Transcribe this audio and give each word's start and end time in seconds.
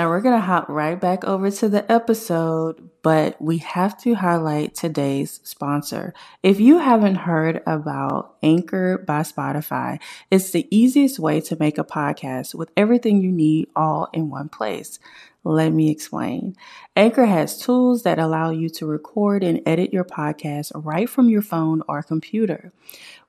Now 0.00 0.08
we're 0.08 0.22
going 0.22 0.40
to 0.40 0.40
hop 0.40 0.70
right 0.70 0.98
back 0.98 1.24
over 1.24 1.50
to 1.50 1.68
the 1.68 1.92
episode, 1.92 2.88
but 3.02 3.40
we 3.40 3.58
have 3.58 3.98
to 4.02 4.14
highlight 4.14 4.74
today's 4.74 5.40
sponsor. 5.42 6.12
If 6.42 6.60
you 6.60 6.78
haven't 6.78 7.16
heard 7.16 7.62
about 7.66 8.36
Anchor 8.42 8.98
by 8.98 9.20
Spotify, 9.20 10.00
it's 10.30 10.50
the 10.50 10.66
easiest 10.70 11.18
way 11.18 11.40
to 11.42 11.56
make 11.58 11.78
a 11.78 11.84
podcast 11.84 12.54
with 12.54 12.70
everything 12.76 13.22
you 13.22 13.32
need 13.32 13.68
all 13.74 14.08
in 14.12 14.30
one 14.30 14.48
place. 14.48 14.98
Let 15.42 15.72
me 15.72 15.90
explain. 15.90 16.54
Anchor 16.94 17.24
has 17.24 17.58
tools 17.58 18.02
that 18.02 18.18
allow 18.18 18.50
you 18.50 18.68
to 18.70 18.84
record 18.84 19.42
and 19.42 19.62
edit 19.64 19.90
your 19.90 20.04
podcast 20.04 20.70
right 20.74 21.08
from 21.08 21.30
your 21.30 21.40
phone 21.40 21.82
or 21.88 22.02
computer. 22.02 22.72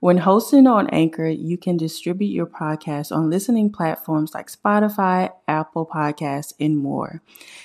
When 0.02 0.18
hosting 0.18 0.68
on 0.68 0.90
Anchor, 0.90 1.28
you 1.28 1.58
can 1.58 1.78
distribute 1.78 2.34
your 2.34 2.48
podcast 2.48 3.16
on 3.16 3.30
listening 3.30 3.72
platforms 3.72 4.34
like 4.34 4.52
Spotify, 4.52 5.32
Apple 5.48 5.86
Podcasts, 5.86 6.54
and 6.60 6.78
more. 6.78 7.22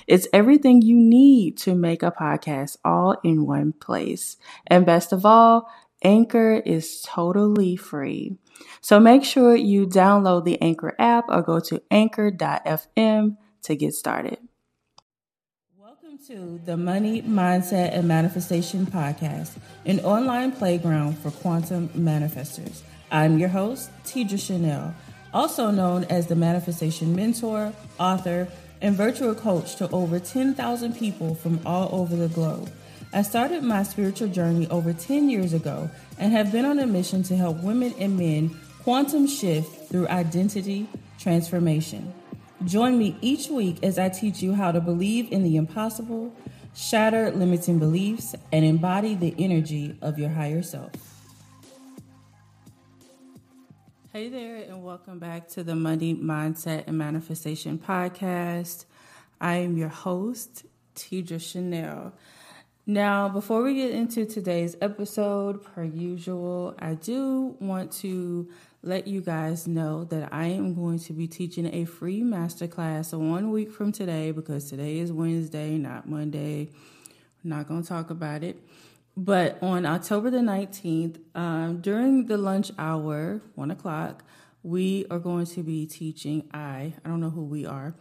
It's 0.07 0.29
everything 0.33 0.81
you 0.81 0.97
need 0.97 1.57
to 1.59 1.75
make 1.75 1.96
a 2.03 2.11
podcast 2.11 2.77
all 2.85 3.17
in 3.23 3.47
one 3.47 3.73
place. 3.73 4.37
And 4.67 4.87
best 4.87 5.13
of 5.13 5.25
all, 5.27 5.69
Anchor 6.03 6.63
is 6.65 7.03
totally 7.03 7.77
free. 7.77 8.37
So 8.81 9.01
make 9.01 9.25
sure 9.25 9.57
you 9.57 9.87
download 9.87 10.45
the 10.45 10.61
Anchor 10.61 10.95
app 10.99 11.25
or 11.29 11.43
go 11.43 11.61
to 11.61 11.83
anchor.fm 11.91 13.37
to 13.63 13.77
get 13.77 13.95
started. 13.95 14.39
Welcome 15.77 16.19
to 16.29 16.61
the 16.65 16.77
Money, 16.77 17.23
Mindset, 17.23 17.97
and 17.97 18.07
Manifestation 18.07 18.87
Podcast, 18.87 19.57
an 19.85 20.01
online 20.01 20.53
playground 20.53 21.19
for 21.19 21.31
quantum 21.31 21.89
manifestors. 21.91 22.83
I'm 23.11 23.39
your 23.39 23.49
host, 23.49 23.91
Tidra 24.05 24.39
Chanel, 24.39 24.95
also 25.33 25.71
known 25.71 26.05
as 26.05 26.27
the 26.27 26.37
Manifestation 26.37 27.15
Mentor, 27.15 27.73
author, 28.01 28.49
and 28.81 28.97
virtual 28.97 29.35
coach 29.35 29.77
to 29.77 29.91
over 29.91 30.19
10,000 30.19 30.97
people 30.97 31.35
from 31.35 31.61
all 31.67 31.89
over 31.93 32.17
the 32.17 32.29
globe. 32.29 32.71
I 33.13 33.23
started 33.23 33.63
my 33.63 33.83
spiritual 33.83 34.29
journey 34.29 34.69
over 34.69 34.93
10 34.93 35.31
years 35.31 35.53
ago 35.53 35.91
and 36.19 36.33
have 36.33 36.53
been 36.53 36.65
on 36.65 36.79
a 36.79 36.87
mission 36.87 37.23
to 37.25 37.37
help 37.37 37.63
women 37.63 37.95
and 37.99 38.17
men 38.17 38.57
quantum 38.83 39.27
shift 39.27 39.89
through 39.89 40.09
identity 40.09 40.89
transformation. 41.19 42.13
Join 42.65 42.99
me 42.99 43.17
each 43.21 43.49
week 43.49 43.79
as 43.83 43.99
I 43.99 44.09
teach 44.09 44.43
you 44.43 44.55
how 44.55 44.73
to 44.73 44.81
believe 44.81 45.31
in 45.31 45.43
the 45.43 45.57
impossible, 45.57 46.33
shatter 46.75 47.31
limiting 47.31 47.79
beliefs, 47.79 48.35
and 48.53 48.65
embody 48.65 49.15
the 49.15 49.35
energy 49.39 49.97
of 50.03 50.19
your 50.19 50.31
higher 50.31 50.63
self. 50.63 50.91
Hey 54.17 54.31
there, 54.31 54.57
and 54.57 54.83
welcome 54.83 55.19
back 55.19 55.47
to 55.49 55.63
the 55.63 55.75
Money 55.75 56.15
Mindset 56.15 56.85
and 56.87 56.97
Manifestation 56.97 57.79
Podcast. 57.79 58.87
I 59.43 59.57
am 59.57 59.77
your 59.77 59.91
host, 59.91 60.65
Tidra 60.95 61.39
Chanel. 61.39 62.15
Now, 62.87 63.29
before 63.29 63.63
we 63.63 63.75
get 63.75 63.91
into 63.91 64.25
today's 64.25 64.75
episode, 64.81 65.63
per 65.63 65.85
usual, 65.85 66.75
I 66.79 66.95
do 66.95 67.59
want 67.61 67.93
to 68.01 68.49
let 68.83 69.07
you 69.07 69.21
guys 69.21 69.69
know 69.69 70.05
that 70.05 70.33
I 70.33 70.47
am 70.47 70.75
going 70.75 70.99
to 71.01 71.13
be 71.13 71.29
teaching 71.29 71.67
a 71.75 71.85
free 71.85 72.23
masterclass 72.23 73.13
one 73.13 73.51
week 73.51 73.71
from 73.71 73.93
today 73.93 74.31
because 74.31 74.71
today 74.71 74.99
is 74.99 75.13
Wednesday, 75.13 75.77
not 75.77 76.09
Monday. 76.09 76.71
I'm 77.45 77.51
not 77.51 77.69
going 77.69 77.83
to 77.83 77.89
talk 77.89 78.09
about 78.09 78.43
it. 78.43 78.67
But 79.17 79.63
on 79.63 79.87
October 79.87 80.31
the 80.31 80.39
19th, 80.39 81.19
um, 81.35 81.81
during 81.81 82.27
the 82.27 82.37
lunch 82.37 82.71
hour, 82.79 83.41
one 83.55 83.71
o'clock, 83.71 84.25
we 84.63 85.07
are 85.11 85.19
going 85.19 85.47
to 85.47 85.63
be 85.63 85.87
teaching. 85.87 86.49
I, 86.53 86.93
I 87.05 87.09
don't 87.09 87.21
know 87.21 87.31
who 87.31 87.45
we 87.45 87.65
are. 87.65 87.95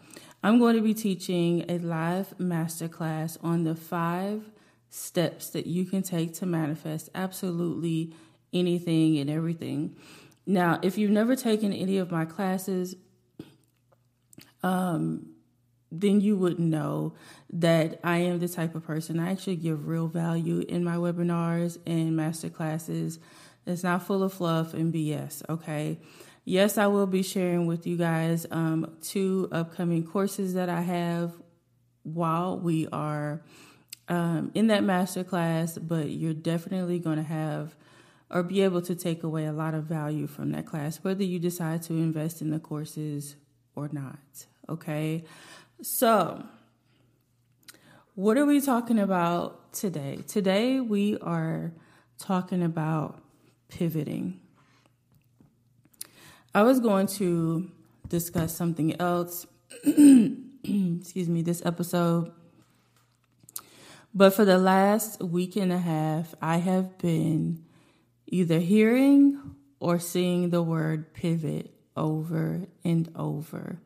I'm 0.44 0.60
going 0.60 0.76
to 0.76 0.82
be 0.82 0.94
teaching 0.94 1.64
a 1.70 1.78
live 1.78 2.34
masterclass 2.38 3.38
on 3.42 3.64
the 3.64 3.76
five 3.76 4.50
steps 4.90 5.50
that 5.52 5.68
you 5.68 5.86
can 5.86 6.04
take 6.04 6.34
to 6.36 6.46
manifest 6.46 7.10
absolutely 7.16 8.14
anything 8.52 9.18
and 9.18 9.30
everything. 9.30 9.96
Now, 10.46 10.80
if 10.82 10.98
you've 10.98 11.12
never 11.12 11.36
taken 11.36 11.72
any 11.72 11.98
of 11.98 12.12
my 12.12 12.26
classes, 12.26 12.96
um, 14.64 15.35
then 15.92 16.22
you 16.22 16.38
would 16.38 16.60
know 16.60 17.14
that 17.52 18.00
I 18.04 18.18
am 18.18 18.40
the 18.40 18.48
type 18.48 18.76
of 18.76 18.86
person 18.86 19.20
I 19.20 19.32
actually 19.32 19.58
give 19.58 19.88
real 19.88 20.08
value 20.08 20.66
in 20.68 20.84
my 20.84 20.96
webinars 20.96 21.78
and 21.86 22.16
master 22.16 22.50
classes. 22.50 23.20
It's 23.66 23.84
not 23.84 24.04
full 24.04 24.24
of 24.24 24.34
fluff 24.34 24.74
and 24.74 24.94
BS, 24.94 25.48
okay? 25.50 26.00
Yes, 26.44 26.78
I 26.78 26.88
will 26.88 27.08
be 27.08 27.24
sharing 27.24 27.66
with 27.66 27.88
you 27.88 27.98
guys 27.98 28.46
um, 28.52 28.96
two 29.02 29.50
upcoming 29.52 30.06
courses 30.06 30.54
that 30.54 30.70
I 30.70 30.82
have 30.82 31.34
while 32.04 32.60
we 32.60 32.88
are 32.92 33.42
um, 34.08 34.52
in 34.54 34.68
that 34.68 34.84
master 34.84 35.24
class, 35.24 35.78
but 35.78 36.12
you're 36.12 36.34
definitely 36.34 37.00
going 37.00 37.18
to 37.18 37.24
have 37.24 37.76
or 38.30 38.44
be 38.44 38.62
able 38.62 38.82
to 38.82 38.96
take 38.96 39.24
away 39.24 39.46
a 39.46 39.54
lot 39.54 39.74
of 39.74 39.86
value 39.86 40.28
from 40.28 40.52
that 40.52 40.66
class, 40.66 40.98
whether 41.04 41.24
you 41.24 41.40
decide 41.40 41.82
to 41.84 41.94
invest 41.94 42.42
in 42.42 42.50
the 42.50 42.60
courses 42.60 43.36
or 43.76 43.90
not. 43.92 44.46
Okay. 44.68 45.24
So, 45.82 46.42
what 48.16 48.38
are 48.38 48.46
we 48.46 48.62
talking 48.62 48.98
about 48.98 49.74
today? 49.74 50.20
Today, 50.26 50.80
we 50.80 51.18
are 51.18 51.74
talking 52.18 52.64
about 52.64 53.22
pivoting. 53.68 54.40
I 56.54 56.64
was 56.64 56.80
going 56.80 57.08
to 57.08 57.70
discuss 58.08 58.56
something 58.56 59.00
else, 59.02 59.46
excuse 59.84 61.28
me, 61.28 61.42
this 61.42 61.62
episode. 61.66 62.32
But 64.14 64.34
for 64.34 64.46
the 64.46 64.58
last 64.58 65.22
week 65.22 65.58
and 65.58 65.74
a 65.74 65.80
half, 65.80 66.34
I 66.42 66.58
have 66.58 66.98
been 67.00 67.66
either 68.28 68.60
hearing 68.60 69.56
or 69.82 70.00
seeing 70.00 70.52
the 70.52 70.64
word 70.64 71.14
pivot 71.14 71.74
over 71.98 72.62
and 72.86 73.12
over 73.14 73.82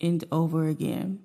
and 0.00 0.24
over 0.30 0.66
again. 0.66 1.20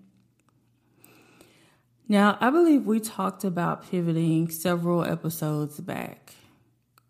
Now, 2.08 2.38
I 2.42 2.50
believe 2.50 2.86
we 2.86 3.00
talked 3.00 3.44
about 3.44 3.90
pivoting 3.90 4.50
several 4.50 5.04
episodes 5.04 5.80
back, 5.80 6.34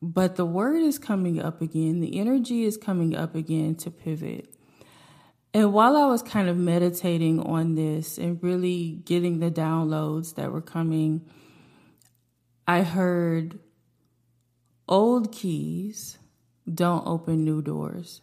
but 0.01 0.35
the 0.35 0.45
word 0.45 0.81
is 0.81 0.99
coming 0.99 1.41
up 1.41 1.61
again. 1.61 1.99
The 1.99 2.19
energy 2.19 2.63
is 2.63 2.77
coming 2.77 3.15
up 3.15 3.35
again 3.35 3.75
to 3.75 3.91
pivot. 3.91 4.53
And 5.53 5.73
while 5.73 5.97
I 5.97 6.05
was 6.05 6.21
kind 6.23 6.49
of 6.49 6.57
meditating 6.57 7.39
on 7.39 7.75
this 7.75 8.17
and 8.17 8.41
really 8.41 9.01
getting 9.05 9.39
the 9.39 9.51
downloads 9.51 10.35
that 10.35 10.51
were 10.51 10.61
coming, 10.61 11.27
I 12.67 12.81
heard 12.81 13.59
Old 14.87 15.31
keys 15.31 16.17
don't 16.71 17.07
open 17.07 17.45
new 17.45 17.61
doors. 17.61 18.21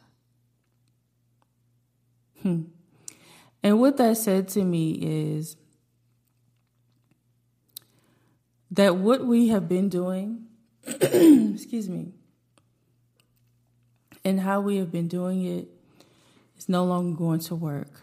Hmm. 2.42 2.64
And 3.62 3.80
what 3.80 3.96
that 3.98 4.16
said 4.16 4.48
to 4.48 4.64
me 4.64 4.92
is 4.92 5.56
that 8.70 8.96
what 8.96 9.26
we 9.26 9.48
have 9.48 9.68
been 9.68 9.88
doing, 9.88 10.46
excuse 10.86 11.88
me, 11.88 12.12
and 14.24 14.40
how 14.40 14.60
we 14.60 14.76
have 14.76 14.92
been 14.92 15.08
doing 15.08 15.44
it 15.44 15.68
is 16.56 16.68
no 16.68 16.84
longer 16.84 17.16
going 17.16 17.40
to 17.40 17.54
work. 17.54 18.02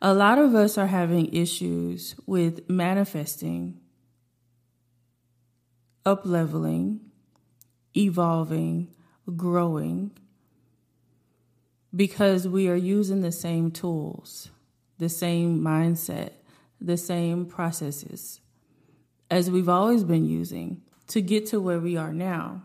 A 0.00 0.14
lot 0.14 0.38
of 0.38 0.54
us 0.54 0.76
are 0.76 0.86
having 0.86 1.32
issues 1.32 2.14
with 2.26 2.68
manifesting, 2.68 3.80
up 6.04 6.24
leveling, 6.24 7.00
evolving, 7.96 8.88
growing, 9.36 10.12
because 11.94 12.46
we 12.46 12.68
are 12.68 12.76
using 12.76 13.22
the 13.22 13.32
same 13.32 13.70
tools, 13.70 14.50
the 14.98 15.08
same 15.08 15.60
mindset, 15.60 16.30
the 16.80 16.96
same 16.96 17.46
processes 17.46 18.40
as 19.30 19.50
we've 19.50 19.68
always 19.68 20.04
been 20.04 20.24
using 20.24 20.82
to 21.08 21.20
get 21.20 21.46
to 21.46 21.60
where 21.60 21.78
we 21.78 21.96
are 21.96 22.12
now. 22.12 22.62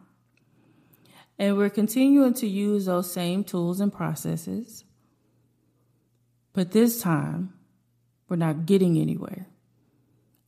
And 1.39 1.57
we're 1.57 1.69
continuing 1.69 2.33
to 2.36 2.48
use 2.48 2.86
those 2.86 3.12
same 3.12 3.44
tools 3.44 3.80
and 3.80 3.92
processes, 3.92 4.83
but 6.54 6.72
this 6.72 7.01
time 7.01 7.54
we're 8.30 8.36
not 8.36 8.66
getting 8.66 8.98
anywhere. 8.98 9.48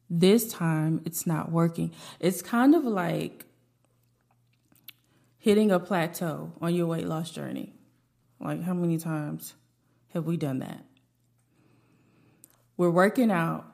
This 0.10 0.52
time 0.52 1.02
it's 1.06 1.26
not 1.26 1.52
working. 1.52 1.92
It's 2.20 2.42
kind 2.42 2.76
of 2.76 2.84
like 2.84 3.46
hitting 5.40 5.72
a 5.72 5.80
plateau 5.80 6.54
on 6.62 6.76
your 6.76 6.86
weight 6.86 7.08
loss 7.08 7.32
journey. 7.32 7.74
Like, 8.40 8.62
how 8.62 8.74
many 8.74 8.98
times 8.98 9.56
have 10.14 10.26
we 10.26 10.38
done 10.38 10.60
that? 10.60 10.84
We're 12.78 12.90
working 12.90 13.32
out. 13.32 13.66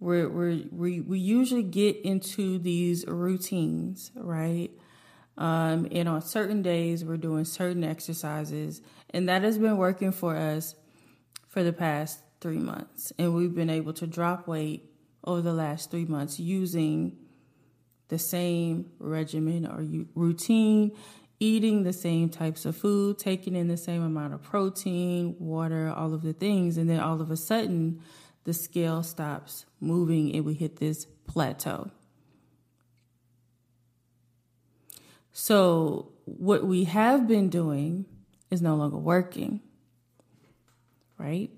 We're, 0.00 0.28
we're, 0.28 0.60
we 0.70 1.00
we 1.00 1.18
usually 1.18 1.62
get 1.62 1.96
into 2.02 2.58
these 2.58 3.06
routines, 3.06 4.10
right? 4.14 4.70
Um, 5.38 5.88
and 5.90 6.08
on 6.08 6.22
certain 6.22 6.62
days, 6.62 7.04
we're 7.04 7.16
doing 7.16 7.44
certain 7.44 7.84
exercises, 7.84 8.82
and 9.10 9.28
that 9.28 9.42
has 9.42 9.58
been 9.58 9.76
working 9.76 10.12
for 10.12 10.36
us 10.36 10.74
for 11.48 11.62
the 11.62 11.72
past 11.72 12.20
three 12.40 12.58
months. 12.58 13.12
And 13.18 13.34
we've 13.34 13.54
been 13.54 13.70
able 13.70 13.94
to 13.94 14.06
drop 14.06 14.46
weight 14.46 14.90
over 15.24 15.40
the 15.40 15.52
last 15.52 15.90
three 15.90 16.04
months 16.04 16.38
using 16.38 17.16
the 18.08 18.18
same 18.18 18.90
regimen 18.98 19.66
or 19.66 19.84
routine, 20.14 20.92
eating 21.40 21.82
the 21.82 21.92
same 21.92 22.28
types 22.28 22.64
of 22.66 22.76
food, 22.76 23.18
taking 23.18 23.56
in 23.56 23.68
the 23.68 23.76
same 23.76 24.02
amount 24.02 24.34
of 24.34 24.42
protein, 24.42 25.34
water, 25.38 25.92
all 25.96 26.12
of 26.12 26.22
the 26.22 26.32
things. 26.32 26.76
And 26.76 26.88
then 26.88 27.00
all 27.00 27.20
of 27.20 27.30
a 27.30 27.36
sudden, 27.36 28.00
the 28.44 28.52
scale 28.52 29.02
stops 29.02 29.66
moving 29.80 30.34
and 30.34 30.44
we 30.44 30.54
hit 30.54 30.76
this 30.76 31.06
plateau. 31.26 31.90
So, 35.32 36.12
what 36.26 36.64
we 36.64 36.84
have 36.84 37.26
been 37.26 37.48
doing 37.48 38.06
is 38.50 38.62
no 38.62 38.76
longer 38.76 38.96
working, 38.96 39.60
right? 41.18 41.50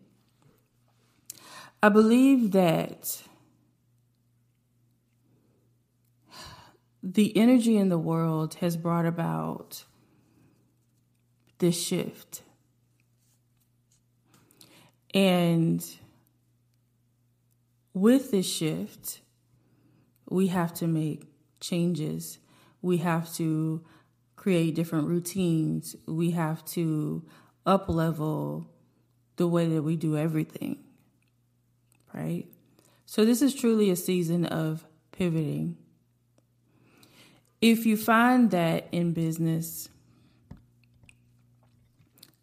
I 1.83 1.89
believe 1.91 2.53
that 2.53 3.23
the 7.03 7.37
energy 7.37 7.77
in 7.77 7.89
the 7.89 7.99
world 7.99 8.55
has 8.57 8.77
brought 8.77 9.07
about 9.07 9.85
this 11.59 11.81
shift. 11.81 12.43
And 15.15 15.85
with 17.97 18.31
this 18.31 18.47
shift, 18.47 19.21
we 20.29 20.49
have 20.49 20.75
to 20.75 20.87
make 20.87 21.25
changes. 21.61 22.39
We 22.83 22.99
have 22.99 23.33
to 23.35 23.83
create 24.37 24.75
different 24.75 25.09
routines. 25.09 25.97
We 26.07 26.33
have 26.33 26.65
to 26.67 27.25
up 27.65 27.89
level 27.89 28.71
the 29.37 29.49
way 29.49 29.67
that 29.69 29.83
we 29.83 29.97
do 29.97 30.17
everything. 30.17 30.85
Right? 32.13 32.47
So, 33.07 33.25
this 33.25 33.41
is 33.41 33.55
truly 33.55 33.91
a 33.91 33.97
season 33.97 34.45
of 34.47 34.85
pivoting 35.13 35.77
if 37.61 37.87
you 37.87 37.97
find 37.97 38.51
that 38.51 38.87
in 38.93 39.13
business, 39.13 39.89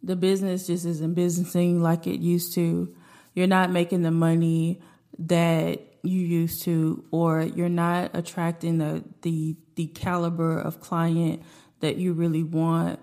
the 0.02 0.16
business 0.16 0.66
just 0.66 0.84
isn't 0.84 1.14
businessing 1.14 1.80
like 1.80 2.06
it 2.06 2.20
used 2.20 2.54
to, 2.54 2.94
you're 3.32 3.46
not 3.46 3.70
making 3.70 4.02
the 4.02 4.10
money 4.10 4.82
that 5.18 5.80
you 6.02 6.20
used 6.20 6.62
to, 6.64 7.04
or 7.10 7.42
you're 7.42 7.68
not 7.68 8.10
attracting 8.14 8.78
the 8.78 9.04
the 9.22 9.56
the 9.76 9.86
caliber 9.88 10.58
of 10.58 10.80
client 10.80 11.42
that 11.80 11.96
you 11.96 12.12
really 12.12 12.42
want. 12.42 13.00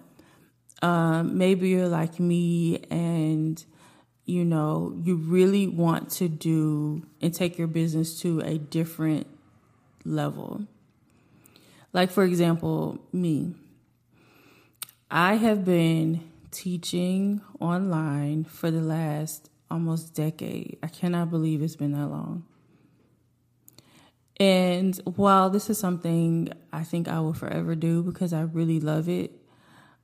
Um, 0.82 1.38
maybe 1.38 1.70
you're 1.70 1.88
like 1.88 2.20
me 2.20 2.84
and 2.90 3.64
you 4.26 4.46
know 4.46 5.00
you 5.04 5.16
really 5.16 5.68
want 5.68 6.10
to 6.12 6.28
do 6.28 7.06
and 7.22 7.34
take 7.34 7.58
your 7.58 7.68
business 7.68 8.20
to 8.22 8.40
a 8.42 8.58
different 8.58 9.28
level 10.06 10.66
like, 11.94 12.12
for 12.12 12.24
example, 12.24 13.00
me. 13.12 13.54
I 15.10 15.36
have 15.36 15.66
been 15.66 16.30
teaching 16.52 17.42
online 17.60 18.46
for 18.46 18.72
the 18.72 18.82
last 18.82 19.50
almost 19.72 20.14
decade. 20.14 20.78
I 20.84 20.88
cannot 20.88 21.30
believe 21.30 21.62
it's 21.62 21.76
been 21.76 21.94
that 21.94 22.08
long. 22.08 22.46
And 24.40 24.96
while 25.06 25.50
this 25.50 25.70
is 25.70 25.78
something 25.78 26.52
I 26.74 26.84
think 26.84 27.08
I 27.08 27.20
will 27.20 27.34
forever 27.34 27.76
do 27.76 28.04
because 28.04 28.34
I 28.34 28.42
really 28.42 28.80
love 28.80 29.08
it, 29.08 29.32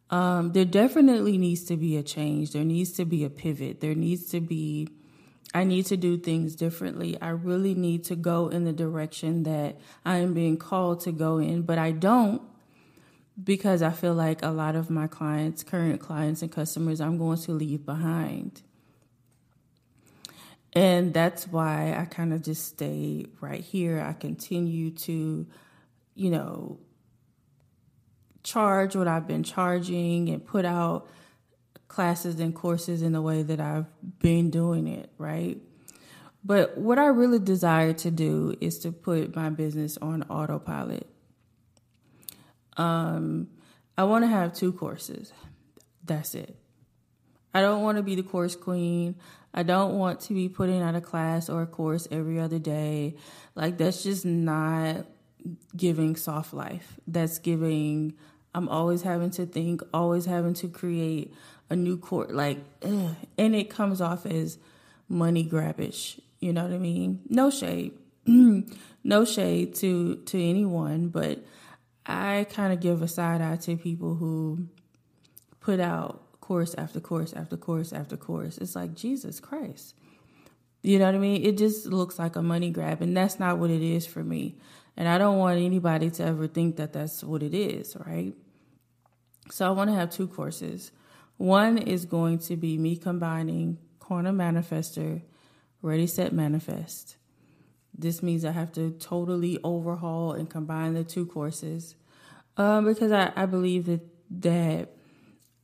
um, 0.09 0.53
there 0.53 0.65
definitely 0.65 1.37
needs 1.37 1.63
to 1.65 1.75
be 1.75 1.97
a 1.97 2.03
change. 2.03 2.51
There 2.51 2.63
needs 2.63 2.91
to 2.93 3.05
be 3.05 3.25
a 3.25 3.29
pivot. 3.29 3.81
There 3.81 3.95
needs 3.95 4.29
to 4.31 4.39
be 4.39 4.89
I 5.53 5.63
need 5.63 5.85
to 5.87 5.97
do 5.97 6.17
things 6.17 6.55
differently. 6.55 7.19
I 7.21 7.29
really 7.29 7.73
need 7.73 8.03
to 8.05 8.15
go 8.15 8.49
in 8.49 8.65
the 8.65 8.73
direction 8.73 9.43
that 9.43 9.79
I 10.05 10.17
am 10.17 10.33
being 10.33 10.57
called 10.57 10.99
to 11.01 11.11
go 11.11 11.37
in, 11.37 11.61
but 11.61 11.77
I 11.77 11.91
don't 11.91 12.41
because 13.41 13.81
I 13.81 13.91
feel 13.91 14.13
like 14.13 14.43
a 14.43 14.49
lot 14.49 14.75
of 14.75 14.89
my 14.89 15.07
clients, 15.07 15.63
current 15.63 16.01
clients 16.01 16.41
and 16.41 16.51
customers, 16.51 16.99
I'm 16.99 17.17
going 17.17 17.37
to 17.39 17.51
leave 17.51 17.85
behind. 17.85 18.61
And 20.73 21.13
that's 21.13 21.47
why 21.47 21.95
I 21.97 22.05
kind 22.05 22.33
of 22.33 22.43
just 22.43 22.65
stay 22.65 23.25
right 23.41 23.61
here. 23.61 24.01
I 24.01 24.13
continue 24.13 24.91
to, 24.91 25.47
you 26.13 26.29
know, 26.29 26.79
charge 28.43 28.95
what 28.95 29.07
I've 29.07 29.27
been 29.27 29.43
charging 29.43 30.29
and 30.29 30.45
put 30.45 30.65
out 30.65 31.07
classes 31.87 32.39
and 32.39 32.53
courses 32.53 33.01
in 33.01 33.11
the 33.11 33.21
way 33.21 33.43
that 33.43 33.59
I've 33.59 33.87
been 34.19 34.49
doing 34.49 34.87
it, 34.87 35.11
right? 35.17 35.57
But 36.43 36.77
what 36.77 36.99
I 36.99 37.07
really 37.07 37.39
desire 37.39 37.93
to 37.93 38.11
do 38.11 38.55
is 38.61 38.79
to 38.79 38.91
put 38.91 39.35
my 39.35 39.49
business 39.49 39.97
on 39.97 40.23
autopilot. 40.23 41.07
Um, 42.77 43.49
I 43.97 44.03
want 44.03 44.23
to 44.23 44.27
have 44.27 44.53
two 44.53 44.71
courses. 44.71 45.33
That's 46.05 46.35
it. 46.35 46.55
I 47.53 47.61
don't 47.61 47.81
want 47.81 47.97
to 47.97 48.03
be 48.03 48.15
the 48.15 48.23
course 48.23 48.55
queen. 48.55 49.15
I 49.53 49.63
don't 49.63 49.97
want 49.97 50.19
to 50.21 50.33
be 50.33 50.49
putting 50.49 50.81
out 50.81 50.95
a 50.95 51.01
class 51.01 51.49
or 51.49 51.63
a 51.63 51.67
course 51.67 52.07
every 52.11 52.39
other 52.39 52.59
day. 52.59 53.15
Like, 53.55 53.77
that's 53.77 54.03
just 54.03 54.25
not 54.25 55.05
giving 55.75 56.15
soft 56.15 56.53
life. 56.53 56.99
That's 57.07 57.39
giving, 57.39 58.13
I'm 58.53 58.69
always 58.69 59.01
having 59.01 59.31
to 59.31 59.45
think, 59.45 59.81
always 59.94 60.25
having 60.25 60.53
to 60.55 60.67
create, 60.67 61.33
a 61.69 61.75
new 61.75 61.97
court, 61.97 62.33
like, 62.33 62.59
ugh. 62.83 63.15
and 63.38 63.55
it 63.55 63.69
comes 63.69 64.01
off 64.01 64.25
as 64.25 64.57
money 65.09 65.44
grabbish. 65.44 66.19
You 66.39 66.53
know 66.53 66.63
what 66.63 66.73
I 66.73 66.77
mean? 66.77 67.21
No 67.29 67.50
shade, 67.50 67.93
no 69.03 69.25
shade 69.25 69.75
to 69.75 70.17
to 70.17 70.41
anyone, 70.41 71.09
but 71.09 71.43
I 72.05 72.45
kind 72.50 72.71
of 72.71 72.79
give 72.79 73.01
a 73.01 73.07
side 73.07 73.41
eye 73.41 73.57
to 73.57 73.75
people 73.75 74.15
who 74.15 74.67
put 75.59 75.79
out 75.79 76.23
course 76.47 76.73
after 76.75 77.01
course 77.01 77.33
after 77.33 77.57
course 77.57 77.91
after 77.91 78.15
course. 78.15 78.57
It's 78.57 78.75
like 78.75 78.95
Jesus 78.95 79.41
Christ. 79.41 79.95
You 80.81 80.97
know 80.97 81.05
what 81.05 81.15
I 81.15 81.17
mean? 81.17 81.45
It 81.45 81.57
just 81.57 81.88
looks 81.88 82.17
like 82.17 82.38
a 82.38 82.41
money 82.41 82.69
grab, 82.69 83.01
and 83.01 83.17
that's 83.17 83.38
not 83.38 83.57
what 83.57 83.69
it 83.69 83.81
is 83.81 84.07
for 84.07 84.23
me. 84.23 84.55
And 84.95 85.09
I 85.09 85.17
don't 85.17 85.38
want 85.38 85.59
anybody 85.59 86.09
to 86.11 86.23
ever 86.23 86.47
think 86.47 86.77
that 86.77 86.94
that's 86.94 87.21
what 87.21 87.44
it 87.44 87.53
is, 87.53 87.97
right? 88.05 88.33
So 89.51 89.67
I 89.67 89.71
want 89.71 89.89
to 89.89 89.95
have 89.95 90.09
two 90.09 90.27
courses. 90.27 90.94
One 91.35 91.77
is 91.77 92.05
going 92.05 92.39
to 92.39 92.55
be 92.55 92.77
me 92.77 92.95
combining 92.95 93.77
Quantum 94.00 94.38
Manifestor, 94.38 95.23
Ready, 95.81 96.07
Set, 96.07 96.31
Manifest. 96.31 97.17
This 97.93 98.24
means 98.24 98.45
I 98.45 98.51
have 98.51 98.72
to 98.74 98.91
totally 98.91 99.60
overhaul 99.65 100.31
and 100.31 100.50
combine 100.50 100.93
the 100.93 101.03
two 101.03 101.25
courses 101.25 101.95
um, 102.55 102.86
because 102.86 103.12
I, 103.12 103.33
I 103.36 103.45
believe 103.45 103.86
that 103.88 104.01
that 104.39 104.97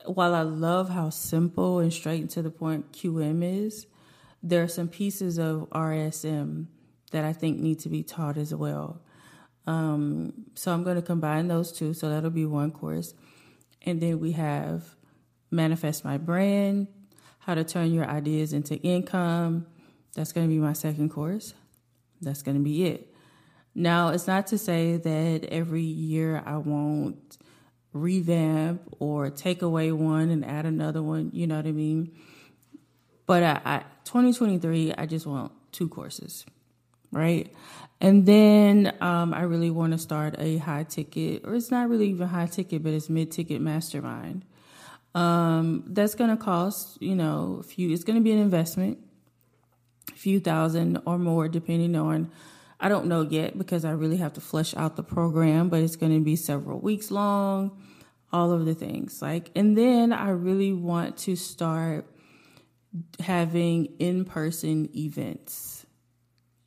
while 0.06 0.36
I 0.36 0.42
love 0.42 0.90
how 0.90 1.10
simple 1.10 1.80
and 1.80 1.94
straight 1.94 2.22
and 2.22 2.30
to 2.32 2.42
the 2.42 2.50
point 2.50 2.92
QM 2.92 3.66
is, 3.66 3.88
there 4.42 4.64
are 4.64 4.68
some 4.68 4.88
pieces 4.88 5.38
of 5.38 5.70
RSM 5.72 6.68
that 7.12 7.24
I 7.24 7.34
think 7.34 7.60
need 7.60 7.80
to 7.80 7.90
be 7.90 8.04
taught 8.04 8.38
as 8.38 8.54
well. 8.54 9.02
Um, 9.66 10.34
so 10.56 10.74
I'm 10.74 10.84
going 10.84 10.98
to 10.98 11.02
combine 11.02 11.48
those 11.48 11.72
two. 11.72 11.94
So 11.94 12.10
that'll 12.10 12.30
be 12.30 12.46
one 12.46 12.72
course. 12.72 13.14
And 13.84 14.02
then 14.02 14.20
we 14.20 14.34
have 14.34 14.96
manifest 15.52 16.04
my 16.04 16.18
brand, 16.18 16.88
how 17.40 17.56
to 17.56 17.64
turn 17.64 17.94
your 17.94 18.06
ideas 18.06 18.54
into 18.54 18.76
income. 18.78 19.68
That's 20.16 20.32
going 20.32 20.48
to 20.48 20.54
be 20.54 20.60
my 20.60 20.74
second 20.74 21.10
course. 21.10 21.54
That's 22.22 22.42
going 22.42 22.58
to 22.58 22.64
be 22.64 22.86
it. 22.86 23.14
Now, 23.76 24.10
it's 24.10 24.28
not 24.28 24.48
to 24.48 24.58
say 24.58 24.98
that 24.98 25.46
every 25.50 25.82
year 25.82 26.44
I 26.46 26.58
won't 26.58 27.38
revamp 27.94 28.82
or 29.00 29.30
take 29.30 29.62
away 29.62 29.92
one 29.92 30.30
and 30.30 30.44
add 30.44 30.66
another 30.66 31.02
one, 31.02 31.30
you 31.34 31.48
know 31.48 31.56
what 31.56 31.68
I 31.68 31.72
mean? 31.72 32.12
But 33.26 33.44
I, 33.44 33.62
I 33.64 33.78
2023, 34.06 34.94
I 34.98 35.06
just 35.06 35.26
want 35.26 35.52
two 35.72 35.88
courses, 35.88 36.46
right? 37.12 37.54
And 38.02 38.26
then 38.26 38.94
um, 39.00 39.34
I 39.34 39.44
really 39.44 39.70
want 39.70 39.94
to 39.94 39.98
start 39.98 40.36
a 40.38 40.58
high 40.58 40.84
ticket, 40.84 41.44
or 41.46 41.56
it's 41.56 41.72
not 41.72 41.90
really 41.90 42.10
even 42.10 42.28
high 42.28 42.48
ticket, 42.48 42.84
but 42.84 42.92
it's 42.92 43.10
mid 43.10 43.32
ticket 43.32 43.62
mastermind. 43.62 44.44
Um, 45.16 45.84
that's 45.88 46.16
going 46.16 46.32
to 46.32 46.38
cost, 46.38 47.02
you 47.02 47.16
know, 47.16 47.58
a 47.60 47.64
few, 47.64 47.94
it's 47.94 48.04
going 48.04 48.18
to 48.18 48.24
be 48.24 48.32
an 48.32 48.40
investment, 48.40 48.98
a 50.12 50.18
few 50.18 50.40
thousand 50.40 51.00
or 51.06 51.20
more, 51.20 51.48
depending 51.48 51.96
on, 51.96 52.32
I 52.84 52.90
don't 52.90 53.06
know 53.06 53.22
yet 53.22 53.58
because 53.58 53.86
I 53.86 53.92
really 53.92 54.18
have 54.18 54.34
to 54.34 54.42
flesh 54.42 54.76
out 54.76 54.98
the 54.98 55.04
program, 55.04 55.70
but 55.70 55.82
it's 55.82 55.96
going 55.96 56.14
to 56.14 56.20
be 56.20 56.36
several 56.36 56.82
weeks 56.82 57.12
long, 57.12 57.82
all 58.34 58.52
of 58.52 58.66
the 58.66 58.76
things. 58.76 59.22
Like, 59.22 59.52
and 59.56 59.78
then 59.78 60.12
I 60.12 60.32
really 60.32 60.74
want 60.74 61.16
to 61.20 61.38
start 61.38 62.06
having 63.22 63.86
in 64.00 64.26
person 64.26 64.90
events. 64.98 65.86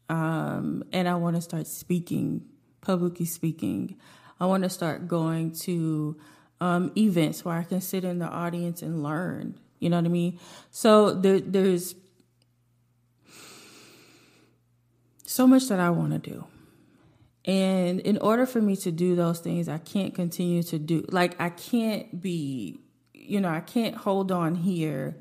Um, 0.08 0.84
and 0.90 1.06
I 1.06 1.16
want 1.16 1.36
to 1.36 1.42
start 1.42 1.66
speaking, 1.66 2.46
publicly 2.80 3.26
speaking. 3.26 3.98
I 4.40 4.46
want 4.46 4.62
to 4.62 4.70
start 4.70 5.06
going 5.08 5.52
to, 5.64 6.16
um, 6.62 6.92
events 6.96 7.44
where 7.44 7.56
I 7.56 7.62
can 7.62 7.82
sit 7.82 8.04
in 8.04 8.20
the 8.20 8.26
audience 8.26 8.80
and 8.80 9.02
learn. 9.02 9.60
You 9.80 9.90
know 9.90 9.96
what 9.96 10.06
I 10.06 10.08
mean? 10.08 10.38
So 10.70 11.12
there, 11.12 11.40
there's 11.40 11.94
so 15.26 15.46
much 15.46 15.68
that 15.68 15.80
I 15.80 15.90
want 15.90 16.12
to 16.12 16.18
do. 16.18 16.46
And 17.44 18.00
in 18.00 18.18
order 18.18 18.46
for 18.46 18.60
me 18.60 18.76
to 18.76 18.90
do 18.90 19.14
those 19.14 19.38
things, 19.38 19.68
I 19.68 19.78
can't 19.78 20.14
continue 20.14 20.62
to 20.64 20.78
do, 20.78 21.04
like, 21.08 21.40
I 21.40 21.50
can't 21.50 22.20
be, 22.20 22.80
you 23.14 23.40
know, 23.40 23.48
I 23.48 23.60
can't 23.60 23.94
hold 23.94 24.32
on 24.32 24.56
here 24.56 25.16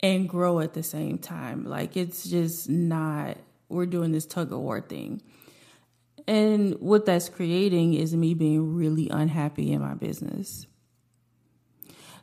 and 0.00 0.28
grow 0.28 0.60
at 0.60 0.74
the 0.74 0.82
same 0.82 1.18
time. 1.18 1.64
Like, 1.64 1.96
it's 1.96 2.28
just 2.28 2.68
not, 2.68 3.36
we're 3.68 3.86
doing 3.86 4.12
this 4.12 4.26
tug 4.26 4.52
of 4.52 4.58
war 4.58 4.80
thing. 4.80 5.22
And 6.26 6.74
what 6.80 7.06
that's 7.06 7.28
creating 7.28 7.94
is 7.94 8.14
me 8.14 8.34
being 8.34 8.74
really 8.74 9.08
unhappy 9.08 9.72
in 9.72 9.80
my 9.80 9.94
business. 9.94 10.66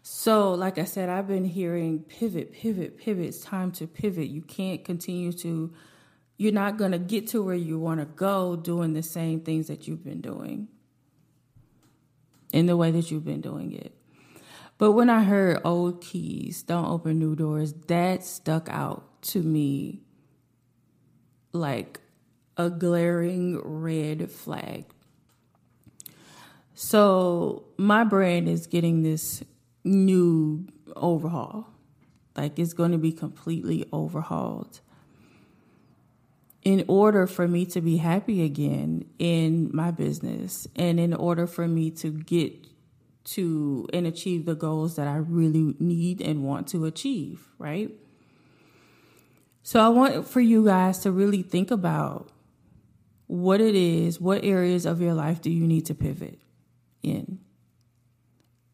So, 0.02 0.54
like 0.54 0.78
I 0.78 0.86
said, 0.86 1.10
I've 1.10 1.28
been 1.28 1.46
hearing 1.46 2.00
pivot, 2.00 2.54
pivot, 2.54 2.98
pivot. 2.98 3.26
It's 3.26 3.42
time 3.42 3.72
to 3.74 3.88
pivot. 3.88 4.28
You 4.28 4.42
can't 4.42 4.84
continue 4.84 5.34
to 5.34 5.74
you're 6.38 6.54
not 6.54 6.78
going 6.78 6.92
to 6.92 7.00
get 7.00 7.28
to 7.28 7.44
where 7.44 7.56
you 7.56 7.80
want 7.80 8.00
to 8.00 8.06
go 8.06 8.56
doing 8.56 8.94
the 8.94 9.04
same 9.04 9.42
things 9.42 9.68
that 9.68 9.88
you've 9.88 10.04
been 10.04 10.22
doing 10.22 10.68
in 12.54 12.68
the 12.68 12.78
way 12.78 12.92
that 12.92 13.12
you've 13.12 13.26
been 13.26 13.42
doing 13.42 13.74
it. 13.74 13.94
But 14.78 14.92
when 14.92 15.10
I 15.10 15.24
heard 15.24 15.60
old 15.64 16.02
keys 16.02 16.62
don't 16.62 16.86
open 16.86 17.18
new 17.18 17.36
doors, 17.36 17.74
that 17.88 18.24
stuck 18.24 18.70
out 18.70 19.22
to 19.24 19.42
me 19.42 20.04
like 21.52 22.00
a 22.56 22.70
glaring 22.70 23.60
red 23.64 24.32
flag. 24.32 24.86
So 26.76 27.66
my 27.78 28.04
brand 28.04 28.48
is 28.48 28.68
getting 28.68 29.02
this 29.02 29.44
new 29.84 30.68
overhaul. 30.96 31.74
Like 32.36 32.60
it's 32.60 32.74
going 32.74 32.92
to 32.92 33.00
be 33.00 33.12
completely 33.12 33.90
overhauled 33.92 34.82
in 36.68 36.84
order 36.90 37.26
for 37.26 37.48
me 37.48 37.66
to 37.66 37.80
be 37.80 37.96
happy 37.96 38.44
again 38.44 39.06
in 39.20 39.72
my 39.74 39.90
business 39.90 40.68
and 40.76 41.00
in 41.00 41.14
order 41.14 41.48
for 41.48 41.66
me 41.66 41.90
to 41.90 42.12
get 42.12 42.68
to 43.24 43.88
and 43.94 44.06
achieve 44.06 44.46
the 44.46 44.54
goals 44.54 44.98
that 44.98 45.08
I 45.08 45.16
really 45.16 45.76
need 45.80 46.20
and 46.20 46.44
want 46.44 46.68
to 46.68 46.84
achieve, 46.84 47.48
right? 47.58 47.90
So 49.64 49.80
I 49.80 49.88
want 49.88 50.28
for 50.28 50.42
you 50.42 50.66
guys 50.66 51.00
to 51.00 51.12
really 51.12 51.42
think 51.42 51.72
about 51.72 52.34
what 53.28 53.62
it 53.62 53.74
is, 53.76 54.20
what 54.20 54.44
areas 54.44 54.86
of 54.86 55.00
your 55.00 55.14
life 55.14 55.42
do 55.42 55.50
you 55.50 55.66
need 55.66 55.86
to 55.86 55.96
pivot 55.96 56.38
in? 57.02 57.40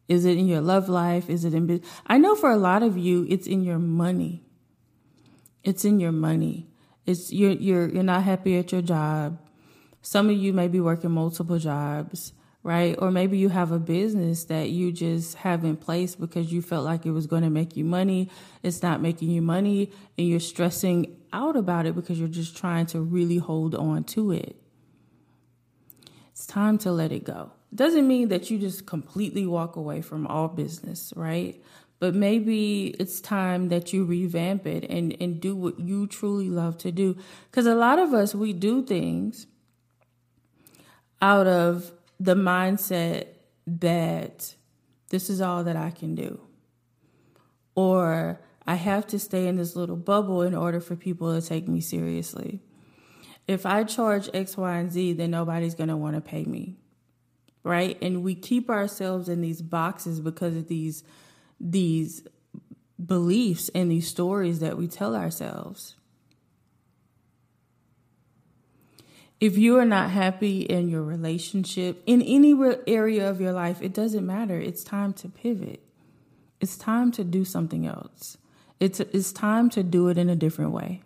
Is 0.08 0.24
it 0.24 0.36
in 0.36 0.48
your 0.48 0.62
love 0.62 0.88
life? 0.88 1.30
Is 1.30 1.44
it 1.44 1.54
in 1.54 1.68
business? 1.68 1.88
I 2.08 2.18
know 2.18 2.34
for 2.34 2.50
a 2.50 2.56
lot 2.56 2.82
of 2.82 2.98
you, 2.98 3.24
it's 3.30 3.46
in 3.46 3.62
your 3.62 3.78
money. 3.78 4.42
It's 5.62 5.84
in 5.84 6.00
your 6.00 6.10
money. 6.10 6.66
It's 7.06 7.32
you're 7.32 7.52
you're 7.52 7.88
you're 7.88 8.02
not 8.02 8.22
happy 8.22 8.56
at 8.58 8.72
your 8.72 8.82
job. 8.82 9.38
Some 10.02 10.28
of 10.30 10.36
you 10.36 10.52
may 10.52 10.68
be 10.68 10.80
working 10.80 11.10
multiple 11.10 11.58
jobs, 11.58 12.32
right? 12.62 12.94
Or 12.98 13.10
maybe 13.10 13.38
you 13.38 13.48
have 13.50 13.72
a 13.72 13.78
business 13.78 14.44
that 14.44 14.70
you 14.70 14.92
just 14.92 15.36
have 15.36 15.64
in 15.64 15.76
place 15.76 16.14
because 16.14 16.52
you 16.52 16.62
felt 16.62 16.84
like 16.84 17.06
it 17.06 17.12
was 17.12 17.26
going 17.26 17.42
to 17.42 17.50
make 17.50 17.76
you 17.76 17.84
money. 17.84 18.30
It's 18.62 18.82
not 18.82 19.00
making 19.00 19.30
you 19.30 19.42
money 19.42 19.92
and 20.18 20.28
you're 20.28 20.40
stressing 20.40 21.16
out 21.32 21.56
about 21.56 21.86
it 21.86 21.94
because 21.94 22.18
you're 22.18 22.28
just 22.28 22.56
trying 22.56 22.86
to 22.86 23.00
really 23.00 23.38
hold 23.38 23.74
on 23.74 24.04
to 24.04 24.32
it. 24.32 24.56
It's 26.32 26.46
time 26.46 26.78
to 26.78 26.90
let 26.92 27.12
it 27.12 27.24
go. 27.24 27.52
Doesn't 27.74 28.06
mean 28.06 28.28
that 28.28 28.50
you 28.50 28.58
just 28.58 28.86
completely 28.86 29.46
walk 29.46 29.76
away 29.76 30.00
from 30.00 30.26
all 30.26 30.48
business, 30.48 31.12
right? 31.16 31.62
But 32.00 32.14
maybe 32.14 32.88
it's 32.98 33.20
time 33.20 33.68
that 33.68 33.92
you 33.92 34.04
revamp 34.04 34.66
it 34.66 34.84
and, 34.90 35.16
and 35.20 35.40
do 35.40 35.54
what 35.54 35.78
you 35.78 36.06
truly 36.06 36.50
love 36.50 36.76
to 36.78 36.92
do. 36.92 37.16
Because 37.50 37.66
a 37.66 37.74
lot 37.74 37.98
of 37.98 38.12
us, 38.12 38.34
we 38.34 38.52
do 38.52 38.84
things 38.84 39.46
out 41.22 41.46
of 41.46 41.92
the 42.20 42.34
mindset 42.34 43.28
that 43.66 44.54
this 45.10 45.30
is 45.30 45.40
all 45.40 45.64
that 45.64 45.76
I 45.76 45.90
can 45.90 46.14
do. 46.14 46.40
Or 47.74 48.40
I 48.66 48.74
have 48.74 49.06
to 49.08 49.18
stay 49.18 49.46
in 49.46 49.56
this 49.56 49.76
little 49.76 49.96
bubble 49.96 50.42
in 50.42 50.54
order 50.54 50.80
for 50.80 50.96
people 50.96 51.38
to 51.38 51.46
take 51.46 51.68
me 51.68 51.80
seriously. 51.80 52.60
If 53.46 53.66
I 53.66 53.84
charge 53.84 54.28
X, 54.32 54.56
Y, 54.56 54.76
and 54.76 54.90
Z, 54.90 55.14
then 55.14 55.30
nobody's 55.30 55.74
going 55.74 55.88
to 55.88 55.96
want 55.96 56.16
to 56.16 56.20
pay 56.20 56.44
me. 56.44 56.76
Right? 57.62 57.96
And 58.02 58.22
we 58.22 58.34
keep 58.34 58.68
ourselves 58.68 59.28
in 59.28 59.40
these 59.40 59.62
boxes 59.62 60.20
because 60.20 60.56
of 60.56 60.68
these 60.68 61.04
these 61.60 62.26
beliefs 63.04 63.70
and 63.74 63.90
these 63.90 64.08
stories 64.08 64.60
that 64.60 64.76
we 64.76 64.88
tell 64.88 65.14
ourselves. 65.14 65.96
If 69.40 69.58
you 69.58 69.78
are 69.78 69.84
not 69.84 70.10
happy 70.10 70.62
in 70.62 70.88
your 70.88 71.02
relationship, 71.02 72.02
in 72.06 72.22
any 72.22 72.54
area 72.86 73.28
of 73.28 73.40
your 73.40 73.52
life, 73.52 73.82
it 73.82 73.92
doesn't 73.92 74.24
matter. 74.24 74.58
It's 74.58 74.84
time 74.84 75.12
to 75.14 75.28
pivot. 75.28 75.82
It's 76.60 76.76
time 76.76 77.12
to 77.12 77.24
do 77.24 77.44
something 77.44 77.86
else. 77.86 78.38
It's, 78.80 79.00
it's 79.00 79.32
time 79.32 79.70
to 79.70 79.82
do 79.82 80.08
it 80.08 80.18
in 80.18 80.30
a 80.30 80.36
different 80.36 80.70
way. 80.70 81.02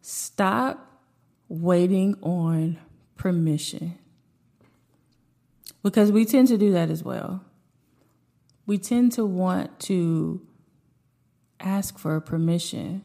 Stop 0.00 1.00
waiting 1.48 2.16
on 2.22 2.78
permission 3.16 3.98
because 5.86 6.10
we 6.10 6.24
tend 6.24 6.48
to 6.48 6.58
do 6.58 6.72
that 6.72 6.90
as 6.90 7.04
well. 7.04 7.44
We 8.66 8.76
tend 8.76 9.12
to 9.12 9.24
want 9.24 9.78
to 9.82 10.44
ask 11.60 11.96
for 11.96 12.20
permission. 12.20 13.04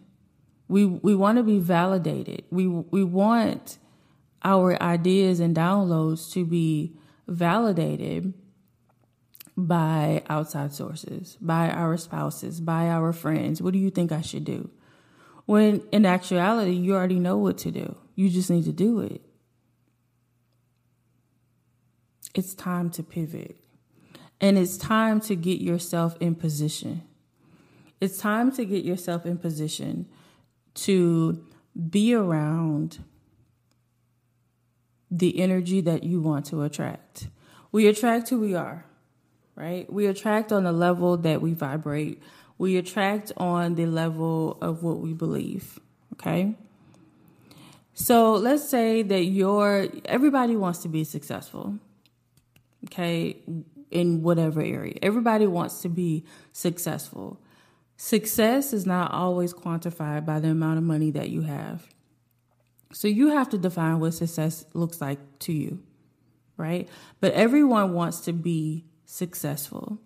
We 0.67 0.87
we 0.87 1.13
want 1.13 1.37
to 1.37 1.43
be 1.43 1.59
validated. 1.59 2.43
We 2.49 2.65
we 2.65 3.03
want 3.03 3.77
our 4.43 4.81
ideas 4.81 5.39
and 5.39 5.55
downloads 5.55 6.33
to 6.33 6.43
be 6.43 6.97
validated 7.27 8.33
by 9.55 10.23
outside 10.27 10.73
sources, 10.73 11.37
by 11.39 11.69
our 11.69 11.97
spouses, 11.97 12.59
by 12.59 12.89
our 12.89 13.13
friends. 13.13 13.61
What 13.61 13.73
do 13.73 13.79
you 13.79 13.91
think 13.91 14.11
I 14.11 14.21
should 14.21 14.43
do? 14.43 14.71
When 15.45 15.83
in 15.91 16.07
actuality, 16.07 16.71
you 16.71 16.95
already 16.95 17.19
know 17.19 17.37
what 17.37 17.59
to 17.59 17.69
do. 17.69 17.95
You 18.15 18.27
just 18.31 18.49
need 18.49 18.65
to 18.65 18.73
do 18.73 19.01
it. 19.01 19.21
It's 22.33 22.53
time 22.53 22.89
to 22.91 23.03
pivot. 23.03 23.57
And 24.39 24.57
it's 24.57 24.77
time 24.77 25.19
to 25.21 25.35
get 25.35 25.61
yourself 25.61 26.17
in 26.19 26.35
position. 26.35 27.03
It's 27.99 28.17
time 28.17 28.51
to 28.53 28.65
get 28.65 28.83
yourself 28.83 29.25
in 29.25 29.37
position 29.37 30.07
to 30.73 31.45
be 31.89 32.13
around 32.13 33.03
the 35.11 35.39
energy 35.39 35.81
that 35.81 36.03
you 36.03 36.21
want 36.21 36.45
to 36.47 36.63
attract. 36.63 37.27
We 37.71 37.87
attract 37.87 38.29
who 38.29 38.39
we 38.39 38.55
are, 38.55 38.85
right? 39.55 39.91
We 39.91 40.07
attract 40.07 40.51
on 40.51 40.63
the 40.63 40.71
level 40.71 41.17
that 41.17 41.41
we 41.41 41.53
vibrate. 41.53 42.21
We 42.57 42.77
attract 42.77 43.31
on 43.37 43.75
the 43.75 43.85
level 43.85 44.57
of 44.61 44.81
what 44.81 44.99
we 44.99 45.13
believe, 45.13 45.79
okay? 46.13 46.55
So 47.93 48.33
let's 48.33 48.67
say 48.67 49.03
that 49.03 49.25
you're, 49.25 49.87
everybody 50.05 50.55
wants 50.55 50.79
to 50.79 50.87
be 50.87 51.03
successful 51.03 51.77
okay, 52.85 53.37
in 53.91 54.23
whatever 54.23 54.61
area. 54.61 54.95
Everybody 55.01 55.45
wants 55.45 55.81
to 55.81 55.89
be 55.89 56.25
successful. 56.53 57.39
Success 57.97 58.73
is 58.73 58.85
not 58.85 59.11
always 59.11 59.53
quantified 59.53 60.25
by 60.25 60.39
the 60.39 60.49
amount 60.49 60.77
of 60.77 60.83
money 60.83 61.11
that 61.11 61.29
you 61.29 61.41
have. 61.41 61.87
So 62.93 63.07
you 63.07 63.29
have 63.29 63.49
to 63.49 63.57
define 63.57 63.99
what 63.99 64.13
success 64.13 64.65
looks 64.73 64.99
like 64.99 65.19
to 65.39 65.53
you, 65.53 65.83
right? 66.57 66.89
But 67.19 67.33
everyone 67.33 67.93
wants 67.93 68.21
to 68.21 68.33
be 68.33 68.85
successful. 69.05 69.99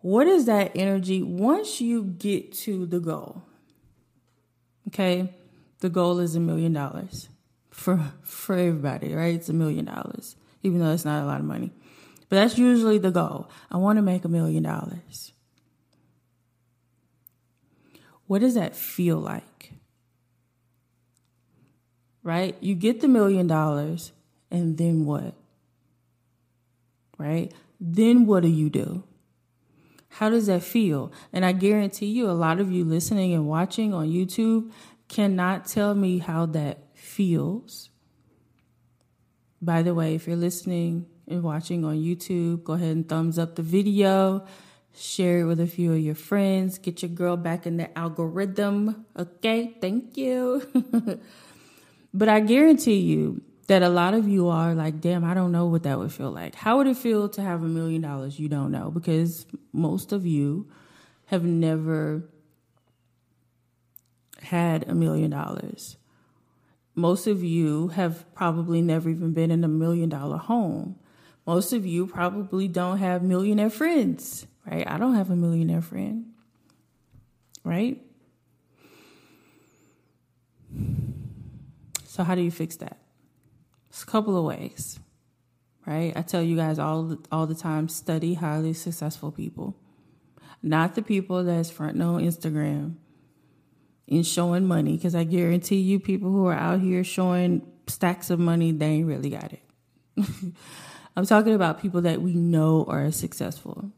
What 0.00 0.26
is 0.26 0.46
that 0.46 0.72
energy 0.74 1.22
once 1.22 1.80
you 1.80 2.04
get 2.04 2.52
to 2.52 2.86
the 2.86 3.00
goal? 3.00 3.42
Okay, 4.88 5.34
the 5.80 5.88
goal 5.88 6.18
is 6.18 6.36
a 6.36 6.40
million 6.40 6.72
dollars 6.74 7.30
for 7.70 8.12
for 8.22 8.54
everybody, 8.54 9.14
right? 9.14 9.34
It's 9.34 9.48
a 9.48 9.54
million 9.54 9.86
dollars 9.86 10.36
even 10.64 10.80
though 10.80 10.92
it's 10.92 11.04
not 11.04 11.22
a 11.22 11.26
lot 11.26 11.38
of 11.38 11.46
money. 11.46 11.72
But 12.28 12.36
that's 12.36 12.58
usually 12.58 12.98
the 12.98 13.10
goal. 13.10 13.48
I 13.70 13.76
want 13.76 13.98
to 13.98 14.02
make 14.02 14.24
a 14.24 14.28
million 14.28 14.64
dollars. 14.64 15.32
What 18.26 18.40
does 18.40 18.54
that 18.54 18.74
feel 18.74 19.18
like? 19.18 19.72
Right? 22.22 22.56
You 22.60 22.74
get 22.74 23.02
the 23.02 23.08
million 23.08 23.46
dollars, 23.46 24.12
and 24.50 24.78
then 24.78 25.04
what? 25.04 25.34
Right? 27.18 27.52
Then 27.78 28.26
what 28.26 28.42
do 28.42 28.48
you 28.48 28.70
do? 28.70 29.04
How 30.08 30.30
does 30.30 30.46
that 30.46 30.62
feel? 30.62 31.12
And 31.32 31.44
I 31.44 31.52
guarantee 31.52 32.06
you, 32.06 32.30
a 32.30 32.32
lot 32.32 32.60
of 32.60 32.72
you 32.72 32.84
listening 32.84 33.34
and 33.34 33.46
watching 33.46 33.92
on 33.92 34.08
YouTube 34.08 34.70
cannot 35.08 35.66
tell 35.66 35.94
me 35.94 36.18
how 36.18 36.46
that 36.46 36.78
feels 36.94 37.90
by 39.64 39.82
the 39.82 39.94
way, 39.94 40.14
if 40.14 40.26
you're 40.26 40.36
listening 40.36 41.06
and 41.26 41.42
watching 41.42 41.84
on 41.84 41.96
YouTube, 41.96 42.64
go 42.64 42.74
ahead 42.74 42.90
and 42.90 43.08
thumbs 43.08 43.38
up 43.38 43.56
the 43.56 43.62
video, 43.62 44.46
Share 44.96 45.40
it 45.40 45.44
with 45.46 45.58
a 45.58 45.66
few 45.66 45.92
of 45.92 45.98
your 45.98 46.14
friends. 46.14 46.78
Get 46.78 47.02
your 47.02 47.08
girl 47.08 47.36
back 47.36 47.66
in 47.66 47.78
the 47.78 47.98
algorithm. 47.98 49.06
Okay, 49.18 49.76
thank 49.80 50.16
you. 50.16 50.62
but 52.14 52.28
I 52.28 52.38
guarantee 52.38 53.00
you 53.00 53.42
that 53.66 53.82
a 53.82 53.88
lot 53.88 54.14
of 54.14 54.28
you 54.28 54.48
are 54.48 54.72
like, 54.72 55.00
damn, 55.00 55.24
I 55.24 55.34
don't 55.34 55.50
know 55.50 55.66
what 55.66 55.82
that 55.82 55.98
would 55.98 56.12
feel 56.12 56.30
like. 56.30 56.54
How 56.54 56.76
would 56.76 56.86
it 56.86 56.96
feel 56.96 57.28
to 57.30 57.42
have 57.42 57.64
a 57.64 57.66
million 57.66 58.02
dollars? 58.02 58.38
You 58.38 58.48
don't 58.48 58.70
know 58.70 58.92
because 58.92 59.46
most 59.72 60.12
of 60.12 60.26
you 60.26 60.70
have 61.26 61.44
never 61.44 62.22
had 64.42 64.88
a 64.88 64.94
million 64.94 65.32
dollars. 65.32 65.96
Most 66.94 67.26
of 67.26 67.42
you 67.42 67.88
have 67.88 68.32
probably 68.34 68.80
never 68.80 69.10
even 69.10 69.32
been 69.32 69.50
in 69.50 69.64
a 69.64 69.68
million 69.68 70.08
dollar 70.08 70.36
home. 70.36 70.96
Most 71.46 71.72
of 71.72 71.84
you 71.84 72.06
probably 72.06 72.68
don't 72.68 72.98
have 72.98 73.22
millionaire 73.22 73.70
friends, 73.70 74.46
right? 74.66 74.88
I 74.88 74.96
don't 74.96 75.14
have 75.14 75.30
a 75.30 75.36
millionaire 75.36 75.82
friend, 75.82 76.26
right? 77.64 78.00
So, 82.04 82.22
how 82.22 82.36
do 82.36 82.42
you 82.42 82.52
fix 82.52 82.76
that? 82.76 82.98
It's 83.88 84.04
a 84.04 84.06
couple 84.06 84.38
of 84.38 84.44
ways, 84.44 85.00
right? 85.84 86.12
I 86.14 86.22
tell 86.22 86.42
you 86.42 86.56
guys 86.56 86.78
all 86.78 87.18
all 87.32 87.46
the 87.46 87.56
time: 87.56 87.88
study 87.88 88.34
highly 88.34 88.72
successful 88.72 89.32
people, 89.32 89.76
not 90.62 90.94
the 90.94 91.02
people 91.02 91.42
that's 91.42 91.70
fronting 91.70 92.02
on 92.02 92.22
Instagram 92.22 92.94
and 94.08 94.26
showing 94.26 94.66
money. 94.66 94.96
Because 94.96 95.14
I 95.14 95.24
guarantee 95.24 95.76
you, 95.76 95.98
people 96.00 96.30
who 96.30 96.46
are 96.46 96.54
out 96.54 96.80
here 96.80 97.04
showing 97.04 97.66
stacks 97.86 98.30
of 98.30 98.38
money, 98.38 98.72
they 98.72 98.86
ain't 98.86 99.06
really 99.06 99.30
got 99.30 99.52
it. 99.52 99.62
I'm 101.16 101.26
talking 101.26 101.54
about 101.54 101.80
people 101.80 102.02
that 102.02 102.20
we 102.20 102.34
know 102.34 102.84
are 102.88 103.10
successful, 103.12 103.90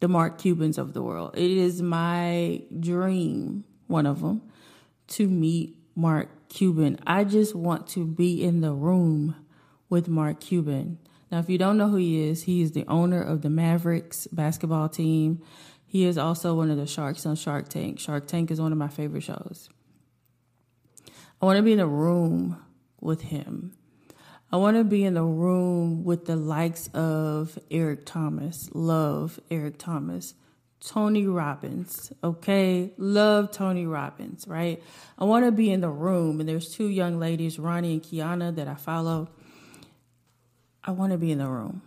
the 0.00 0.08
Mark 0.08 0.38
Cubans 0.38 0.78
of 0.78 0.92
the 0.92 1.02
world. 1.02 1.36
It 1.36 1.50
is 1.50 1.82
my 1.82 2.62
dream, 2.78 3.64
one 3.88 4.06
of 4.06 4.20
them, 4.20 4.42
to 5.08 5.28
meet 5.28 5.76
Mark 5.96 6.48
Cuban. 6.48 6.98
I 7.06 7.24
just 7.24 7.54
want 7.54 7.88
to 7.88 8.06
be 8.06 8.42
in 8.42 8.60
the 8.60 8.72
room 8.72 9.34
with 9.88 10.08
Mark 10.08 10.40
Cuban. 10.40 10.98
Now, 11.30 11.40
if 11.40 11.50
you 11.50 11.58
don't 11.58 11.76
know 11.76 11.88
who 11.88 11.96
he 11.96 12.28
is, 12.28 12.44
he 12.44 12.62
is 12.62 12.72
the 12.72 12.84
owner 12.86 13.20
of 13.20 13.42
the 13.42 13.50
Mavericks 13.50 14.28
basketball 14.28 14.88
team. 14.88 15.42
He 15.94 16.06
is 16.06 16.18
also 16.18 16.56
one 16.56 16.72
of 16.72 16.76
the 16.76 16.88
sharks 16.88 17.24
on 17.24 17.36
Shark 17.36 17.68
Tank. 17.68 18.00
Shark 18.00 18.26
Tank 18.26 18.50
is 18.50 18.60
one 18.60 18.72
of 18.72 18.78
my 18.78 18.88
favorite 18.88 19.22
shows. 19.22 19.68
I 21.40 21.46
want 21.46 21.58
to 21.58 21.62
be 21.62 21.72
in 21.72 21.78
a 21.78 21.86
room 21.86 22.60
with 23.00 23.22
him. 23.22 23.76
I 24.50 24.56
want 24.56 24.76
to 24.76 24.82
be 24.82 25.04
in 25.04 25.14
the 25.14 25.22
room 25.22 26.02
with 26.02 26.24
the 26.24 26.34
likes 26.34 26.88
of 26.88 27.56
Eric 27.70 28.06
Thomas. 28.06 28.68
Love 28.74 29.38
Eric 29.52 29.78
Thomas. 29.78 30.34
Tony 30.84 31.28
Robbins, 31.28 32.12
okay? 32.24 32.92
Love 32.98 33.52
Tony 33.52 33.86
Robbins, 33.86 34.48
right? 34.48 34.82
I 35.16 35.22
want 35.26 35.44
to 35.44 35.52
be 35.52 35.70
in 35.70 35.80
the 35.80 35.90
room, 35.90 36.40
and 36.40 36.48
there's 36.48 36.74
two 36.74 36.88
young 36.88 37.20
ladies, 37.20 37.56
Ronnie 37.56 37.92
and 37.92 38.02
Kiana, 38.02 38.52
that 38.56 38.66
I 38.66 38.74
follow. 38.74 39.28
I 40.82 40.90
want 40.90 41.12
to 41.12 41.18
be 41.18 41.30
in 41.30 41.38
the 41.38 41.46
room, 41.46 41.82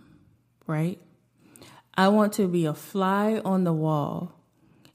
right? 0.66 0.98
I 1.98 2.10
want 2.10 2.34
to 2.34 2.48
be 2.48 2.66
a 2.66 2.74
fly 2.74 3.42
on 3.44 3.64
the 3.64 3.74
wall 3.74 4.34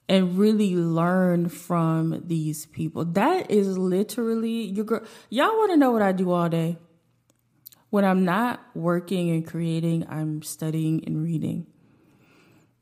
and 0.08 0.38
really 0.38 0.74
learn 0.76 1.48
from 1.48 2.22
these 2.26 2.66
people. 2.66 3.04
That 3.04 3.50
is 3.50 3.76
literally 3.76 4.62
your 4.64 4.84
girl. 4.84 5.02
Y'all 5.28 5.56
want 5.58 5.72
to 5.72 5.76
know 5.76 5.90
what 5.90 6.02
I 6.02 6.12
do 6.12 6.30
all 6.30 6.48
day? 6.48 6.78
When 7.90 8.04
I'm 8.04 8.24
not 8.24 8.64
working 8.74 9.30
and 9.30 9.46
creating, 9.46 10.06
I'm 10.08 10.42
studying 10.42 11.04
and 11.06 11.22
reading 11.22 11.66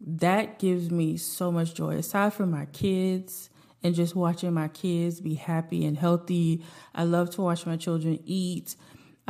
that 0.01 0.59
gives 0.59 0.91
me 0.91 1.17
so 1.17 1.53
much 1.53 1.75
joy. 1.75 1.97
Aside 1.97 2.33
from 2.33 2.51
my 2.51 2.67
kids 2.67 3.51
and 3.83 3.95
just 3.95 4.15
watching 4.15 4.53
my 4.53 4.69
kids 4.69 5.21
be 5.21 5.35
happy 5.35 5.85
and 5.85 5.97
healthy, 5.97 6.65
I 6.95 7.05
love 7.05 7.31
to 7.31 7.43
watch 7.43 7.67
my 7.67 7.77
children 7.77 8.19
eat. 8.25 8.77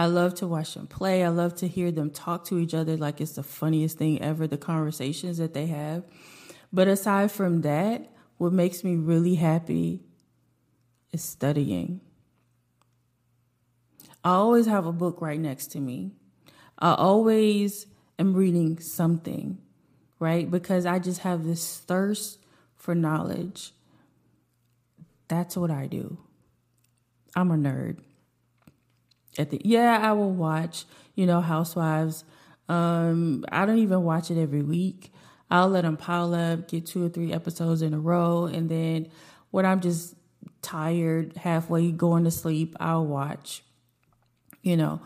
I 0.00 0.06
love 0.06 0.34
to 0.36 0.46
watch 0.46 0.74
them 0.74 0.86
play. 0.86 1.22
I 1.22 1.28
love 1.28 1.54
to 1.56 1.68
hear 1.68 1.90
them 1.90 2.10
talk 2.10 2.46
to 2.46 2.58
each 2.58 2.74
other 2.74 2.96
like 2.96 3.20
it's 3.20 3.32
the 3.32 3.42
funniest 3.42 3.98
thing 3.98 4.22
ever, 4.22 4.46
the 4.46 4.56
conversations 4.56 5.38
that 5.38 5.52
they 5.52 5.66
have. 5.66 6.04
But 6.72 6.88
aside 6.88 7.30
from 7.30 7.62
that, 7.62 8.10
what 8.38 8.52
makes 8.52 8.82
me 8.82 8.96
really 8.96 9.34
happy 9.34 10.00
is 11.12 11.22
studying. 11.22 12.00
I 14.24 14.30
always 14.30 14.66
have 14.66 14.86
a 14.86 14.92
book 14.92 15.20
right 15.20 15.38
next 15.38 15.68
to 15.72 15.80
me. 15.80 16.12
I 16.78 16.94
always 16.94 17.86
am 18.18 18.34
reading 18.34 18.78
something 18.80 19.58
right? 20.20 20.48
Because 20.48 20.86
I 20.86 21.00
just 21.00 21.22
have 21.22 21.44
this 21.44 21.78
thirst 21.78 22.38
for 22.76 22.94
knowledge. 22.94 23.72
That's 25.26 25.56
what 25.56 25.70
I 25.70 25.86
do. 25.86 26.18
I'm 27.34 27.50
a 27.50 27.56
nerd. 27.56 27.98
At 29.38 29.50
the 29.50 29.60
yeah, 29.64 29.98
I 30.02 30.12
will 30.12 30.32
watch, 30.32 30.84
you 31.14 31.26
know, 31.26 31.40
Housewives. 31.40 32.24
Um, 32.68 33.44
I 33.50 33.66
don't 33.66 33.78
even 33.78 34.02
watch 34.02 34.30
it 34.30 34.40
every 34.40 34.62
week. 34.62 35.12
I'll 35.50 35.68
let 35.68 35.82
them 35.82 35.96
pile 35.96 36.34
up, 36.34 36.68
get 36.68 36.86
two 36.86 37.04
or 37.04 37.08
three 37.08 37.32
episodes 37.32 37.82
in 37.82 37.92
a 37.92 37.98
row, 37.98 38.44
and 38.44 38.68
then 38.68 39.08
when 39.50 39.66
I'm 39.66 39.80
just 39.80 40.14
tired, 40.62 41.36
halfway 41.36 41.90
going 41.90 42.24
to 42.24 42.30
sleep, 42.30 42.76
I'll 42.78 43.06
watch. 43.06 43.64
You 44.62 44.76
know, 44.76 45.00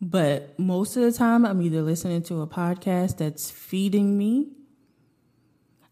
but 0.00 0.58
most 0.58 0.96
of 0.96 1.02
the 1.02 1.12
time, 1.12 1.44
I'm 1.44 1.62
either 1.62 1.82
listening 1.82 2.22
to 2.24 2.42
a 2.42 2.46
podcast 2.46 3.18
that's 3.18 3.50
feeding 3.50 4.16
me, 4.18 4.48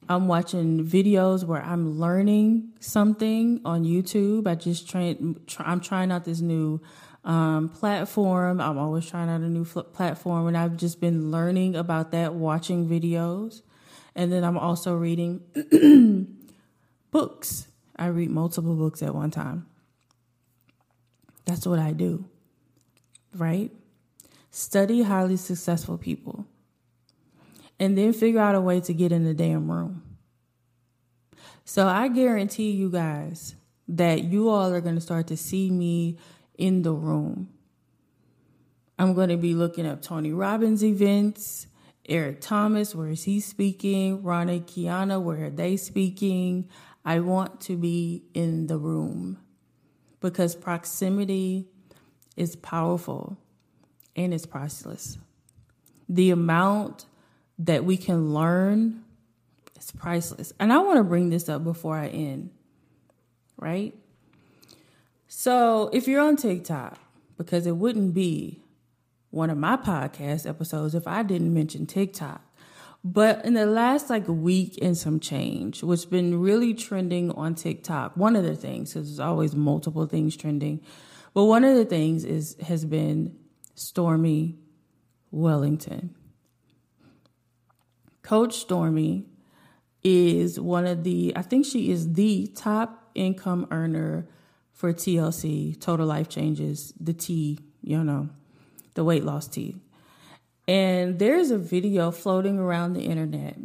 I'm 0.08 0.26
watching 0.26 0.84
videos 0.84 1.44
where 1.44 1.62
I'm 1.62 1.98
learning 1.98 2.72
something 2.80 3.60
on 3.64 3.84
YouTube. 3.84 4.46
I 4.46 4.56
just 4.56 4.88
try, 4.88 5.16
I'm 5.60 5.80
trying 5.80 6.10
out 6.10 6.24
this 6.24 6.40
new 6.40 6.80
um, 7.24 7.68
platform. 7.68 8.60
I'm 8.60 8.78
always 8.78 9.08
trying 9.08 9.28
out 9.28 9.40
a 9.40 9.48
new 9.48 9.64
fl- 9.64 9.80
platform, 9.80 10.46
and 10.48 10.56
I've 10.56 10.76
just 10.76 11.00
been 11.00 11.30
learning 11.30 11.76
about 11.76 12.10
that, 12.12 12.34
watching 12.34 12.88
videos. 12.88 13.62
And 14.14 14.32
then 14.32 14.44
I'm 14.44 14.58
also 14.58 14.94
reading 14.94 15.40
books. 17.10 17.68
I 17.96 18.06
read 18.06 18.30
multiple 18.30 18.74
books 18.74 19.02
at 19.02 19.14
one 19.14 19.30
time. 19.30 19.66
That's 21.44 21.66
what 21.66 21.78
I 21.78 21.92
do, 21.92 22.24
right? 23.34 23.70
Study 24.50 25.02
highly 25.02 25.36
successful 25.36 25.98
people. 25.98 26.46
And 27.78 27.98
then 27.98 28.12
figure 28.12 28.40
out 28.40 28.54
a 28.54 28.60
way 28.60 28.80
to 28.80 28.92
get 28.92 29.12
in 29.12 29.24
the 29.24 29.34
damn 29.34 29.70
room. 29.70 30.02
So 31.64 31.88
I 31.88 32.08
guarantee 32.08 32.70
you 32.70 32.90
guys 32.90 33.54
that 33.88 34.24
you 34.24 34.48
all 34.48 34.72
are 34.72 34.80
going 34.80 34.94
to 34.94 35.00
start 35.00 35.26
to 35.28 35.36
see 35.36 35.70
me 35.70 36.18
in 36.62 36.82
the 36.82 36.92
room. 36.92 37.48
I'm 38.96 39.14
going 39.14 39.30
to 39.30 39.36
be 39.36 39.52
looking 39.52 39.84
up 39.84 40.00
Tony 40.00 40.32
Robbins 40.32 40.84
events, 40.84 41.66
Eric 42.08 42.40
Thomas, 42.40 42.94
where 42.94 43.08
is 43.08 43.24
he 43.24 43.40
speaking? 43.40 44.22
Ronnie 44.22 44.60
Kiana, 44.60 45.20
where 45.20 45.46
are 45.46 45.50
they 45.50 45.76
speaking? 45.76 46.68
I 47.04 47.18
want 47.18 47.60
to 47.62 47.76
be 47.76 48.22
in 48.32 48.68
the 48.68 48.78
room 48.78 49.38
because 50.20 50.54
proximity 50.54 51.66
is 52.36 52.54
powerful 52.54 53.36
and 54.14 54.32
it's 54.32 54.46
priceless. 54.46 55.18
The 56.08 56.30
amount 56.30 57.06
that 57.58 57.84
we 57.84 57.96
can 57.96 58.32
learn 58.32 59.02
is 59.76 59.90
priceless. 59.90 60.52
And 60.60 60.72
I 60.72 60.78
want 60.78 60.98
to 60.98 61.04
bring 61.04 61.28
this 61.28 61.48
up 61.48 61.64
before 61.64 61.96
I 61.96 62.06
end, 62.06 62.50
right? 63.56 63.96
So 65.34 65.88
if 65.94 66.06
you're 66.06 66.20
on 66.20 66.36
TikTok, 66.36 66.98
because 67.38 67.66
it 67.66 67.78
wouldn't 67.78 68.12
be 68.12 68.62
one 69.30 69.48
of 69.48 69.56
my 69.56 69.78
podcast 69.78 70.46
episodes 70.46 70.94
if 70.94 71.08
I 71.08 71.22
didn't 71.22 71.54
mention 71.54 71.86
TikTok. 71.86 72.42
But 73.02 73.42
in 73.42 73.54
the 73.54 73.64
last 73.64 74.10
like 74.10 74.28
week 74.28 74.78
and 74.82 74.96
some 74.96 75.20
change, 75.20 75.82
what's 75.82 76.04
been 76.04 76.38
really 76.38 76.74
trending 76.74 77.30
on 77.30 77.54
TikTok, 77.54 78.14
one 78.14 78.36
of 78.36 78.44
the 78.44 78.54
things, 78.54 78.92
because 78.92 79.08
there's 79.08 79.20
always 79.20 79.56
multiple 79.56 80.04
things 80.04 80.36
trending, 80.36 80.82
but 81.32 81.44
one 81.44 81.64
of 81.64 81.76
the 81.76 81.86
things 81.86 82.24
is 82.24 82.54
has 82.66 82.84
been 82.84 83.34
Stormy 83.74 84.58
Wellington. 85.30 86.14
Coach 88.20 88.58
Stormy 88.58 89.24
is 90.04 90.60
one 90.60 90.86
of 90.86 91.04
the, 91.04 91.32
I 91.34 91.40
think 91.40 91.64
she 91.64 91.90
is 91.90 92.12
the 92.12 92.48
top 92.54 93.10
income 93.14 93.66
earner 93.70 94.28
for 94.72 94.92
TLC, 94.92 95.78
Total 95.80 96.06
Life 96.06 96.28
Changes, 96.28 96.92
the 96.98 97.12
tea, 97.12 97.58
you 97.82 98.02
know, 98.02 98.28
the 98.94 99.04
weight 99.04 99.24
loss 99.24 99.46
tea. 99.46 99.76
And 100.66 101.18
there's 101.18 101.50
a 101.50 101.58
video 101.58 102.10
floating 102.10 102.58
around 102.58 102.94
the 102.94 103.02
internet 103.02 103.56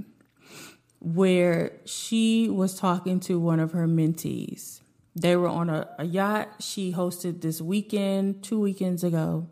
where 0.99 1.73
she 1.85 2.49
was 2.49 2.77
talking 2.77 3.19
to 3.21 3.39
one 3.39 3.59
of 3.59 3.71
her 3.71 3.87
mentees. 3.87 4.81
They 5.15 5.35
were 5.35 5.47
on 5.47 5.69
a, 5.69 5.87
a 5.97 6.05
yacht 6.05 6.49
she 6.59 6.93
hosted 6.93 7.41
this 7.41 7.61
weekend, 7.61 8.43
two 8.43 8.59
weekends 8.59 9.03
ago. 9.03 9.47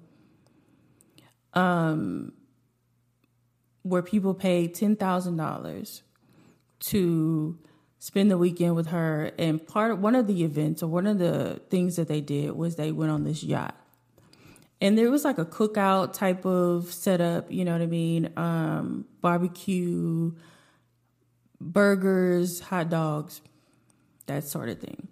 Um, 1.53 2.33
where 3.83 4.01
people 4.01 4.33
paid 4.33 4.75
$10,000 4.75 6.01
to 6.79 7.59
spend 8.05 8.29
the 8.29 8.37
weekend 8.37 8.75
with 8.75 8.85
her. 8.85 9.31
And 9.39 9.65
part 9.65 9.89
of 9.89 9.99
one 9.99 10.13
of 10.13 10.27
the 10.27 10.43
events 10.43 10.83
or 10.83 10.87
one 10.87 11.07
of 11.07 11.17
the 11.17 11.59
things 11.71 11.95
that 11.95 12.07
they 12.07 12.21
did 12.21 12.51
was 12.51 12.75
they 12.75 12.91
went 12.91 13.09
on 13.09 13.23
this 13.23 13.43
yacht. 13.43 13.75
And 14.79 14.95
there 14.95 15.09
was 15.09 15.25
like 15.25 15.39
a 15.39 15.45
cookout 15.45 16.13
type 16.13 16.45
of 16.45 16.93
setup, 16.93 17.51
you 17.51 17.65
know 17.65 17.71
what 17.71 17.81
I 17.81 17.87
mean? 17.87 18.31
Um, 18.37 19.05
barbecue, 19.21 20.33
burgers, 21.59 22.59
hot 22.59 22.91
dogs, 22.91 23.41
that 24.27 24.43
sort 24.43 24.69
of 24.69 24.79
thing. 24.79 25.07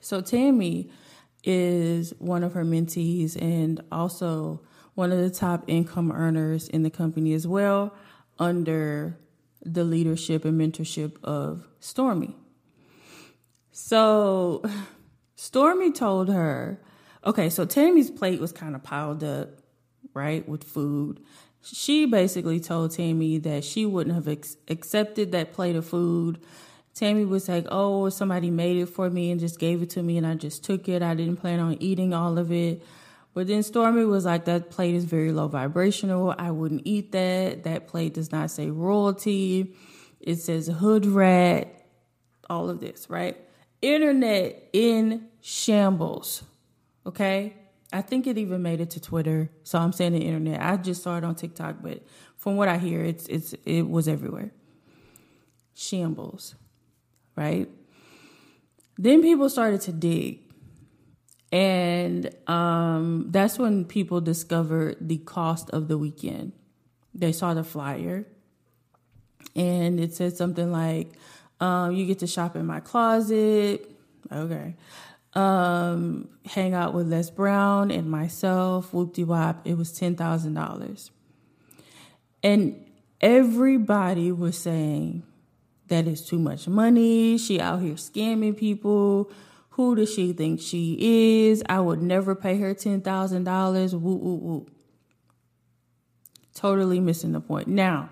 So 0.00 0.22
Tammy 0.22 0.88
is 1.44 2.14
one 2.18 2.42
of 2.42 2.54
her 2.54 2.64
mentees 2.64 3.36
and 3.38 3.82
also 3.92 4.62
one 4.94 5.12
of 5.12 5.18
the 5.18 5.28
top 5.28 5.64
income 5.66 6.10
earners 6.10 6.68
in 6.68 6.84
the 6.84 6.90
company 6.90 7.34
as 7.34 7.46
well 7.46 7.94
under 8.38 9.18
the 9.72 9.84
leadership 9.84 10.44
and 10.44 10.60
mentorship 10.60 11.22
of 11.24 11.66
Stormy. 11.80 12.36
So 13.72 14.62
Stormy 15.36 15.92
told 15.92 16.28
her, 16.28 16.80
okay, 17.24 17.50
so 17.50 17.64
Tammy's 17.64 18.10
plate 18.10 18.40
was 18.40 18.52
kind 18.52 18.74
of 18.74 18.82
piled 18.82 19.24
up, 19.24 19.50
right, 20.14 20.48
with 20.48 20.64
food. 20.64 21.20
She 21.62 22.06
basically 22.06 22.60
told 22.60 22.92
Tammy 22.92 23.38
that 23.38 23.64
she 23.64 23.84
wouldn't 23.84 24.14
have 24.14 24.28
ex- 24.28 24.56
accepted 24.68 25.32
that 25.32 25.52
plate 25.52 25.74
of 25.74 25.84
food. 25.84 26.38
Tammy 26.94 27.24
was 27.24 27.48
like, 27.48 27.66
oh, 27.70 28.08
somebody 28.08 28.50
made 28.50 28.76
it 28.78 28.86
for 28.86 29.10
me 29.10 29.30
and 29.30 29.40
just 29.40 29.58
gave 29.58 29.82
it 29.82 29.90
to 29.90 30.02
me, 30.02 30.16
and 30.16 30.26
I 30.26 30.34
just 30.34 30.64
took 30.64 30.88
it. 30.88 31.02
I 31.02 31.14
didn't 31.14 31.36
plan 31.36 31.60
on 31.60 31.76
eating 31.80 32.14
all 32.14 32.38
of 32.38 32.52
it. 32.52 32.82
But 33.36 33.48
then 33.48 33.62
Stormy 33.62 34.06
was 34.06 34.24
like, 34.24 34.46
that 34.46 34.70
plate 34.70 34.94
is 34.94 35.04
very 35.04 35.30
low 35.30 35.46
vibrational. 35.46 36.34
I 36.38 36.50
wouldn't 36.52 36.80
eat 36.86 37.12
that. 37.12 37.64
That 37.64 37.86
plate 37.86 38.14
does 38.14 38.32
not 38.32 38.50
say 38.50 38.70
royalty. 38.70 39.74
It 40.20 40.36
says 40.36 40.68
hood 40.68 41.04
rat, 41.04 41.84
all 42.48 42.70
of 42.70 42.80
this, 42.80 43.10
right? 43.10 43.36
Internet 43.82 44.70
in 44.72 45.28
shambles. 45.42 46.44
Okay? 47.04 47.52
I 47.92 48.00
think 48.00 48.26
it 48.26 48.38
even 48.38 48.62
made 48.62 48.80
it 48.80 48.88
to 48.92 49.00
Twitter. 49.00 49.50
So 49.64 49.78
I'm 49.80 49.92
saying 49.92 50.12
the 50.12 50.20
internet. 50.24 50.62
I 50.62 50.78
just 50.78 51.02
saw 51.02 51.18
it 51.18 51.24
on 51.24 51.34
TikTok, 51.34 51.82
but 51.82 52.06
from 52.38 52.56
what 52.56 52.68
I 52.68 52.78
hear, 52.78 53.02
it's 53.02 53.26
it's 53.26 53.52
it 53.66 53.82
was 53.82 54.08
everywhere. 54.08 54.50
Shambles. 55.74 56.54
Right? 57.36 57.68
Then 58.96 59.20
people 59.20 59.50
started 59.50 59.82
to 59.82 59.92
dig 59.92 60.45
and 61.52 62.30
um, 62.48 63.26
that's 63.30 63.58
when 63.58 63.84
people 63.84 64.20
discovered 64.20 64.96
the 65.00 65.18
cost 65.18 65.70
of 65.70 65.88
the 65.88 65.96
weekend. 65.96 66.52
They 67.14 67.32
saw 67.32 67.54
the 67.54 67.64
flyer, 67.64 68.26
and 69.54 70.00
it 70.00 70.14
said 70.14 70.36
something 70.36 70.72
like, 70.72 71.12
um, 71.60 71.92
"You 71.92 72.06
get 72.06 72.18
to 72.20 72.26
shop 72.26 72.56
in 72.56 72.66
my 72.66 72.80
closet." 72.80 73.90
Okay. 74.30 74.74
Um, 75.34 76.30
hang 76.46 76.72
out 76.74 76.94
with 76.94 77.08
Les 77.08 77.30
Brown 77.30 77.90
and 77.90 78.10
myself. 78.10 78.92
Whoop 78.92 79.14
de 79.14 79.24
wop. 79.24 79.66
It 79.66 79.76
was 79.76 79.92
ten 79.92 80.16
thousand 80.16 80.54
dollars, 80.54 81.10
and 82.42 82.84
everybody 83.20 84.32
was 84.32 84.58
saying 84.58 85.22
that 85.88 86.06
is 86.06 86.26
too 86.26 86.38
much 86.38 86.66
money. 86.66 87.38
She 87.38 87.60
out 87.60 87.80
here 87.80 87.94
scamming 87.94 88.56
people 88.56 89.30
who 89.76 89.94
does 89.94 90.10
she 90.12 90.32
think 90.32 90.58
she 90.58 90.96
is? 91.50 91.62
I 91.68 91.80
would 91.80 92.00
never 92.00 92.34
pay 92.34 92.58
her 92.58 92.74
$10,000. 92.74 93.92
Woo, 93.92 94.16
woo, 94.16 94.34
woo. 94.36 94.66
Totally 96.54 96.98
missing 96.98 97.32
the 97.32 97.42
point. 97.42 97.68
Now, 97.68 98.08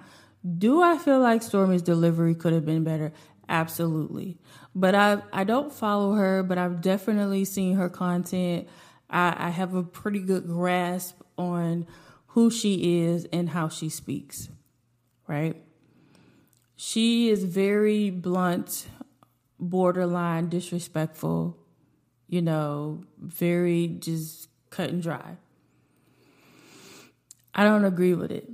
do 0.59 0.83
I 0.83 0.99
feel 0.99 1.21
like 1.21 1.43
Stormy's 1.43 1.81
delivery 1.81 2.35
could 2.35 2.53
have 2.53 2.67
been 2.67 2.85
better? 2.85 3.15
Absolutely. 3.49 4.37
But 4.75 4.95
I 4.95 5.23
I 5.33 5.45
don't 5.45 5.73
follow 5.73 6.13
her, 6.13 6.43
but 6.43 6.59
I've 6.59 6.83
definitely 6.83 7.47
seen 7.47 7.77
her 7.77 7.89
content. 7.89 8.69
I, 9.09 9.47
I 9.47 9.49
have 9.49 9.75
a 9.75 9.83
pretty 9.83 10.21
good 10.21 10.47
grasp 10.47 11.19
on 11.39 11.87
who 12.29 12.51
she 12.51 13.05
is 13.05 13.27
and 13.33 13.49
how 13.49 13.71
she 13.71 13.89
speaks. 13.89 14.51
Right? 15.27 15.63
She 16.77 17.31
is 17.31 17.45
very 17.45 18.11
blunt 18.11 18.87
borderline 19.69 20.49
disrespectful, 20.49 21.59
you 22.29 22.43
know, 22.43 23.05
very 23.19 23.89
just 23.89 24.49
cut 24.71 24.91
and 24.91 25.03
dry. 25.03 25.37
I 27.55 27.65
don't 27.65 27.85
agree 27.85 28.15
with 28.15 28.31
it. 28.31 28.49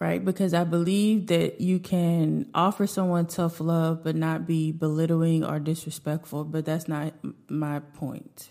Right? 0.00 0.24
Because 0.24 0.54
I 0.54 0.62
believe 0.62 1.26
that 1.26 1.60
you 1.60 1.80
can 1.80 2.48
offer 2.54 2.86
someone 2.86 3.26
tough 3.26 3.58
love 3.58 4.04
but 4.04 4.14
not 4.14 4.46
be 4.46 4.70
belittling 4.70 5.44
or 5.44 5.58
disrespectful, 5.58 6.44
but 6.44 6.64
that's 6.64 6.86
not 6.86 7.14
my 7.48 7.80
point. 7.80 8.50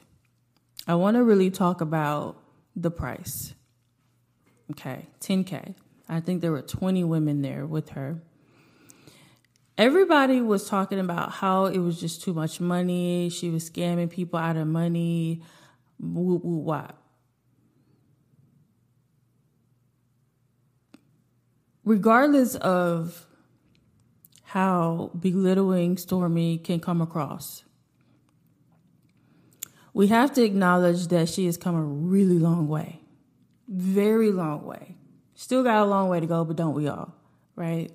I 0.86 0.96
want 0.96 1.16
to 1.16 1.24
really 1.24 1.50
talk 1.50 1.80
about 1.80 2.44
the 2.76 2.92
price. 2.92 3.54
Okay, 4.72 5.08
10K. 5.22 5.76
I 6.10 6.20
think 6.20 6.42
there 6.42 6.52
were 6.52 6.62
20 6.62 7.04
women 7.06 7.42
there 7.42 7.66
with 7.66 7.90
her 7.90 8.22
everybody 9.78 10.42
was 10.42 10.68
talking 10.68 11.00
about 11.00 11.32
how 11.32 11.66
it 11.66 11.78
was 11.78 12.00
just 12.00 12.24
too 12.24 12.34
much 12.34 12.60
money. 12.60 13.30
She 13.30 13.50
was 13.50 13.70
scamming 13.70 14.10
people 14.10 14.40
out 14.40 14.58
of 14.58 14.68
money. 14.68 15.44
Woo 16.00 16.42
wop. 16.44 17.02
Regardless 21.84 22.56
of 22.56 23.26
how 24.44 25.12
belittling 25.18 25.98
Stormy 25.98 26.58
can 26.58 26.80
come 26.80 27.02
across, 27.02 27.64
we 29.94 30.08
have 30.08 30.34
to 30.34 30.44
acknowledge 30.44 31.08
that 31.08 31.30
she 31.30 31.46
has 31.46 31.58
come 31.58 31.76
a 31.76 31.82
really 31.82 32.40
long 32.40 32.68
way. 32.68 33.02
Very 33.70 34.32
long 34.32 34.66
way. 34.66 34.96
Still 35.36 35.64
got 35.64 35.82
a 35.82 35.86
long 35.86 36.10
way 36.10 36.20
to 36.20 36.26
go, 36.26 36.44
but 36.44 36.56
don't 36.56 36.74
we 36.74 36.88
all? 36.88 37.14
Right? 37.56 37.92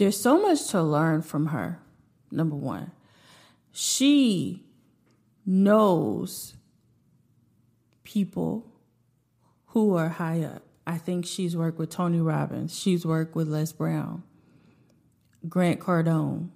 There's 0.00 0.18
so 0.18 0.40
much 0.40 0.68
to 0.68 0.82
learn 0.82 1.20
from 1.20 1.48
her. 1.48 1.78
Number 2.30 2.56
one, 2.56 2.92
she 3.70 4.64
knows 5.44 6.54
people 8.02 8.72
who 9.66 9.94
are 9.96 10.08
high 10.08 10.40
up. 10.42 10.62
I 10.86 10.96
think 10.96 11.26
she's 11.26 11.54
worked 11.54 11.78
with 11.78 11.90
Tony 11.90 12.18
Robbins, 12.18 12.74
she's 12.74 13.04
worked 13.04 13.36
with 13.36 13.48
Les 13.48 13.72
Brown, 13.72 14.22
Grant 15.46 15.80
Cardone. 15.80 16.48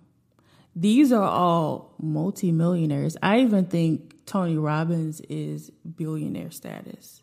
These 0.74 1.12
are 1.12 1.28
all 1.28 1.96
multimillionaires. 2.00 3.18
I 3.22 3.40
even 3.40 3.66
think 3.66 4.24
Tony 4.24 4.56
Robbins 4.56 5.20
is 5.28 5.68
billionaire 5.68 6.50
status. 6.50 7.22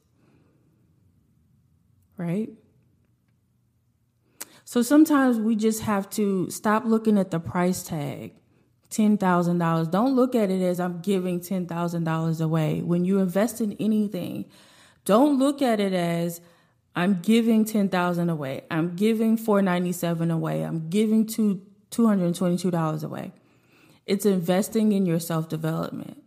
Right? 2.15 2.51
So 4.71 4.81
sometimes 4.81 5.37
we 5.37 5.57
just 5.57 5.81
have 5.81 6.09
to 6.11 6.49
stop 6.49 6.85
looking 6.85 7.17
at 7.17 7.29
the 7.29 7.41
price 7.41 7.83
tag. 7.83 8.31
$10,000. 8.89 9.91
Don't 9.91 10.15
look 10.15 10.33
at 10.33 10.49
it 10.49 10.61
as 10.61 10.79
I'm 10.79 11.01
giving 11.01 11.41
$10,000 11.41 12.41
away. 12.41 12.81
When 12.81 13.03
you 13.03 13.19
invest 13.19 13.59
in 13.59 13.73
anything, 13.81 14.45
don't 15.03 15.37
look 15.37 15.61
at 15.61 15.81
it 15.81 15.91
as 15.91 16.39
I'm 16.95 17.19
giving 17.19 17.65
10,000 17.65 18.29
away. 18.29 18.61
I'm 18.71 18.95
giving 18.95 19.35
497 19.35 20.31
away. 20.31 20.63
I'm 20.63 20.87
giving 20.87 21.25
two, 21.25 21.63
$222 21.89 23.03
away. 23.03 23.33
It's 24.05 24.25
investing 24.25 24.93
in 24.93 25.05
your 25.05 25.19
self-development. 25.19 26.23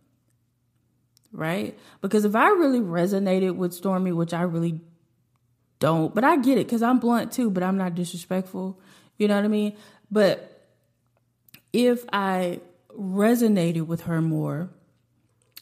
Right? 1.31 1.75
Because 1.99 2.25
if 2.25 2.35
I 2.35 2.49
really 2.49 2.79
resonated 2.79 3.55
with 3.55 3.73
Stormy, 3.73 4.11
which 4.11 4.35
I 4.35 4.43
really 4.43 4.81
don't. 5.79 6.13
But 6.13 6.23
I 6.23 6.37
get 6.37 6.57
it 6.57 6.67
because 6.67 6.81
I'm 6.81 6.99
blunt 6.99 7.31
too, 7.31 7.49
but 7.49 7.63
I'm 7.63 7.77
not 7.77 7.95
disrespectful. 7.95 8.79
You 9.17 9.27
know 9.27 9.35
what 9.35 9.45
I 9.45 9.49
mean? 9.49 9.75
But 10.11 10.67
if 11.73 12.05
I 12.11 12.61
resonated 12.97 13.87
with 13.87 14.01
her 14.01 14.21
more, 14.21 14.69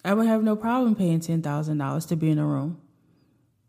I 0.06 0.13
would 0.13 0.28
have 0.28 0.43
no 0.43 0.56
problem 0.56 0.95
paying 0.95 1.19
$10,000 1.19 2.08
to 2.08 2.15
be 2.15 2.30
in 2.30 2.38
a 2.38 2.45
room, 2.45 2.82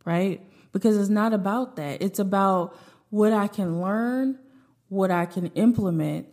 right? 0.04 0.40
Because 0.72 0.96
it's 0.96 1.09
not 1.09 1.33
about 1.33 1.76
that. 1.76 2.02
It's 2.02 2.18
about 2.18 2.76
what 3.11 3.33
I 3.33 3.46
can 3.46 3.80
learn, 3.80 4.38
what 4.88 5.11
I 5.11 5.26
can 5.26 5.46
implement, 5.48 6.26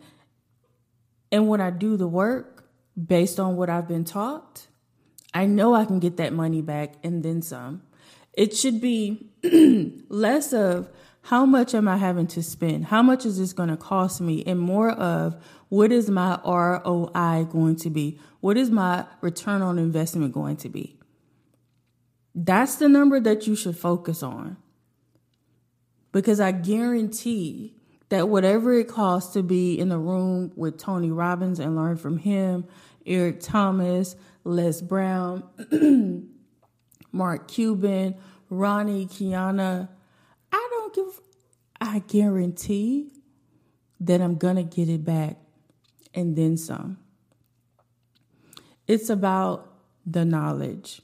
and 1.30 1.48
when 1.48 1.60
I 1.62 1.70
do 1.70 1.96
the 1.96 2.06
work 2.06 2.68
based 3.02 3.40
on 3.40 3.56
what 3.56 3.70
I've 3.70 3.88
been 3.88 4.04
taught, 4.04 4.66
I 5.32 5.46
know 5.46 5.74
I 5.74 5.86
can 5.86 5.98
get 5.98 6.18
that 6.18 6.32
money 6.34 6.60
back 6.60 6.94
and 7.02 7.22
then 7.22 7.40
some. 7.40 7.82
It 8.34 8.56
should 8.56 8.80
be 8.80 9.30
less 10.08 10.52
of 10.52 10.88
how 11.22 11.46
much 11.46 11.74
am 11.74 11.86
I 11.86 11.98
having 11.98 12.26
to 12.28 12.42
spend? 12.42 12.86
How 12.86 13.02
much 13.02 13.24
is 13.24 13.38
this 13.38 13.52
going 13.52 13.68
to 13.68 13.76
cost 13.76 14.20
me? 14.20 14.42
And 14.44 14.58
more 14.58 14.90
of 14.90 15.42
what 15.68 15.92
is 15.92 16.10
my 16.10 16.40
ROI 16.44 17.44
going 17.44 17.76
to 17.76 17.90
be? 17.90 18.18
What 18.40 18.56
is 18.56 18.70
my 18.70 19.06
return 19.20 19.62
on 19.62 19.78
investment 19.78 20.32
going 20.32 20.56
to 20.58 20.68
be? 20.68 20.98
That's 22.34 22.76
the 22.76 22.88
number 22.88 23.20
that 23.20 23.46
you 23.46 23.54
should 23.54 23.76
focus 23.76 24.22
on. 24.22 24.56
Because 26.10 26.40
I 26.40 26.52
guarantee 26.52 27.76
that 28.08 28.28
whatever 28.28 28.72
it 28.74 28.88
costs 28.88 29.32
to 29.34 29.42
be 29.42 29.78
in 29.78 29.88
the 29.88 29.98
room 29.98 30.52
with 30.56 30.76
Tony 30.76 31.10
Robbins 31.10 31.58
and 31.58 31.76
learn 31.76 31.96
from 31.96 32.18
him, 32.18 32.66
Eric 33.06 33.40
Thomas, 33.40 34.16
Les 34.44 34.82
Brown, 34.82 35.44
Mark 37.12 37.48
Cuban, 37.48 38.16
Ronnie, 38.48 39.06
Kiana, 39.06 39.88
I 40.50 40.68
don't 40.70 40.94
give, 40.94 41.20
I 41.80 42.00
guarantee 42.00 43.12
that 44.00 44.20
I'm 44.20 44.36
going 44.36 44.56
to 44.56 44.62
get 44.62 44.88
it 44.88 45.04
back 45.04 45.36
and 46.14 46.36
then 46.36 46.56
some. 46.56 46.98
It's 48.86 49.08
about 49.08 49.68
the 50.04 50.24
knowledge, 50.24 51.00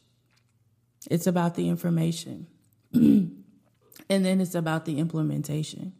it's 1.10 1.26
about 1.26 1.54
the 1.54 1.68
information, 1.68 2.48
and 2.92 3.44
then 4.08 4.40
it's 4.40 4.54
about 4.54 4.84
the 4.84 4.98
implementation. 4.98 5.92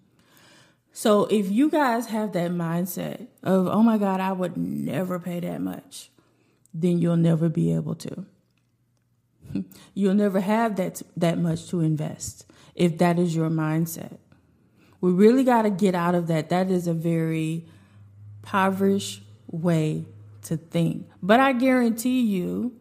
So 0.93 1.27
if 1.27 1.51
you 1.51 1.71
guys 1.71 2.07
have 2.07 2.33
that 2.33 2.51
mindset 2.51 3.29
of, 3.45 3.69
oh 3.69 3.83
my 3.85 3.99
God, 3.99 4.21
I 4.21 4.33
would 4.33 4.57
never 4.57 5.21
pay 5.21 5.39
that 5.41 5.61
much, 5.61 6.11
then 6.75 6.99
you'll 6.99 7.17
never 7.17 7.49
be 7.49 7.73
able 7.73 7.95
to. 7.97 8.27
You'll 9.95 10.15
never 10.15 10.41
have 10.41 10.77
that 10.77 11.03
that 11.17 11.39
much 11.39 11.69
to 11.69 11.81
invest 11.81 12.47
if 12.75 12.99
that 12.99 13.19
is 13.19 13.35
your 13.35 13.51
mindset. 13.51 14.19
We 15.01 15.13
really 15.13 15.45
got 15.45 15.63
to 15.63 15.71
get 15.71 15.95
out 15.95 16.15
of 16.15 16.27
that. 16.27 16.49
That 16.49 16.71
is 16.71 16.87
a 16.87 16.95
very 16.95 17.67
impoverished 18.49 19.23
way 19.47 20.07
to 20.43 20.57
think. 20.57 21.07
But 21.23 21.39
I 21.39 21.53
guarantee 21.53 22.23
you 22.23 22.77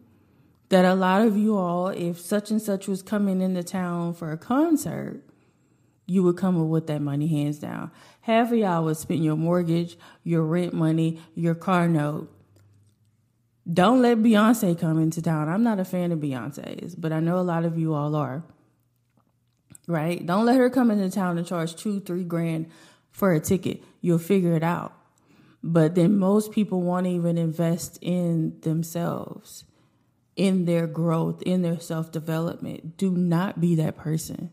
that 0.70 0.84
a 0.84 0.94
lot 0.94 1.22
of 1.22 1.36
you 1.36 1.56
all, 1.56 1.88
if 1.88 2.18
such 2.18 2.50
and 2.50 2.60
such 2.60 2.88
was 2.88 3.02
coming 3.02 3.40
into 3.42 3.62
town 3.62 4.14
for 4.14 4.32
a 4.32 4.38
concert, 4.38 5.22
you 6.06 6.22
would 6.22 6.38
come 6.38 6.60
up 6.60 6.68
with 6.68 6.86
that 6.86 7.02
money 7.02 7.28
hands 7.28 7.58
down. 7.58 7.90
Half 8.22 8.52
of 8.52 8.58
y'all 8.58 8.84
would 8.84 8.96
spend 8.96 9.22
your 9.22 9.36
mortgage, 9.36 9.98
your 10.24 10.42
rent 10.42 10.72
money, 10.72 11.20
your 11.34 11.54
car 11.54 11.86
note. 11.86 12.32
Don't 13.70 14.00
let 14.00 14.18
Beyonce 14.18 14.78
come 14.78 14.98
into 14.98 15.20
town. 15.20 15.48
I'm 15.48 15.62
not 15.62 15.78
a 15.78 15.84
fan 15.84 16.10
of 16.12 16.20
Beyonce's, 16.20 16.94
but 16.94 17.12
I 17.12 17.20
know 17.20 17.38
a 17.38 17.40
lot 17.40 17.64
of 17.64 17.78
you 17.78 17.94
all 17.94 18.14
are. 18.14 18.42
Right? 19.86 20.24
Don't 20.24 20.46
let 20.46 20.56
her 20.56 20.70
come 20.70 20.90
into 20.90 21.10
town 21.10 21.38
and 21.38 21.46
charge 21.46 21.76
two, 21.76 22.00
three 22.00 22.24
grand 22.24 22.70
for 23.10 23.32
a 23.32 23.40
ticket. 23.40 23.82
You'll 24.00 24.18
figure 24.18 24.54
it 24.54 24.62
out. 24.62 24.94
But 25.62 25.94
then 25.94 26.18
most 26.18 26.52
people 26.52 26.82
won't 26.82 27.06
even 27.06 27.36
invest 27.36 27.98
in 28.00 28.58
themselves, 28.60 29.64
in 30.36 30.64
their 30.66 30.86
growth, 30.86 31.42
in 31.42 31.62
their 31.62 31.80
self 31.80 32.12
development. 32.12 32.96
Do 32.96 33.10
not 33.10 33.60
be 33.60 33.74
that 33.74 33.96
person 33.96 34.50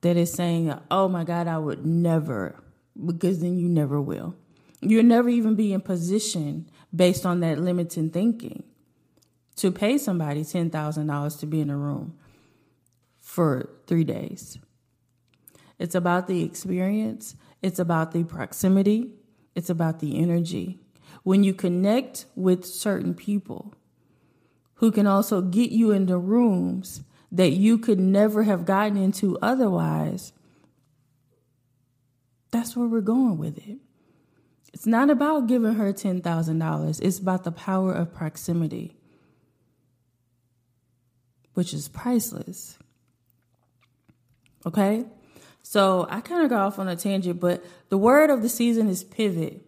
that 0.00 0.16
is 0.16 0.32
saying, 0.32 0.74
oh 0.90 1.08
my 1.08 1.24
God, 1.24 1.46
I 1.46 1.58
would 1.58 1.86
never, 1.86 2.62
because 3.06 3.40
then 3.40 3.56
you 3.56 3.68
never 3.68 4.00
will. 4.00 4.34
You'll 4.80 5.04
never 5.04 5.30
even 5.30 5.54
be 5.54 5.72
in 5.72 5.80
position 5.80 6.68
based 6.94 7.26
on 7.26 7.40
that 7.40 7.58
limiting 7.58 8.10
thinking 8.10 8.62
to 9.56 9.70
pay 9.70 9.98
somebody 9.98 10.42
$10,000 10.42 11.40
to 11.40 11.46
be 11.46 11.60
in 11.60 11.70
a 11.70 11.76
room 11.76 12.16
for 13.20 13.70
three 13.86 14.04
days. 14.04 14.58
It's 15.78 15.94
about 15.94 16.26
the 16.26 16.44
experience, 16.44 17.34
it's 17.62 17.78
about 17.78 18.12
the 18.12 18.24
proximity, 18.24 19.12
it's 19.54 19.70
about 19.70 20.00
the 20.00 20.18
energy. 20.18 20.78
When 21.22 21.42
you 21.42 21.54
connect 21.54 22.26
with 22.36 22.64
certain 22.64 23.14
people 23.14 23.74
who 24.74 24.92
can 24.92 25.06
also 25.06 25.40
get 25.40 25.70
you 25.70 25.90
into 25.90 26.18
rooms 26.18 27.02
that 27.32 27.50
you 27.50 27.78
could 27.78 27.98
never 27.98 28.44
have 28.44 28.64
gotten 28.64 28.96
into 28.96 29.38
otherwise, 29.40 30.32
that's 32.50 32.76
where 32.76 32.86
we're 32.86 33.00
going 33.00 33.38
with 33.38 33.58
it. 33.58 33.78
It's 34.74 34.86
not 34.86 35.08
about 35.08 35.46
giving 35.46 35.74
her 35.74 35.92
$10,000, 35.92 37.00
it's 37.00 37.18
about 37.20 37.44
the 37.44 37.52
power 37.52 37.92
of 37.92 38.12
proximity, 38.12 38.96
which 41.54 41.72
is 41.72 41.86
priceless. 41.86 42.76
Okay? 44.66 45.04
So 45.62 46.08
I 46.10 46.20
kind 46.20 46.42
of 46.42 46.50
got 46.50 46.62
off 46.62 46.80
on 46.80 46.88
a 46.88 46.96
tangent, 46.96 47.38
but 47.38 47.64
the 47.88 47.96
word 47.96 48.30
of 48.30 48.42
the 48.42 48.48
season 48.48 48.88
is 48.88 49.04
pivot. 49.04 49.64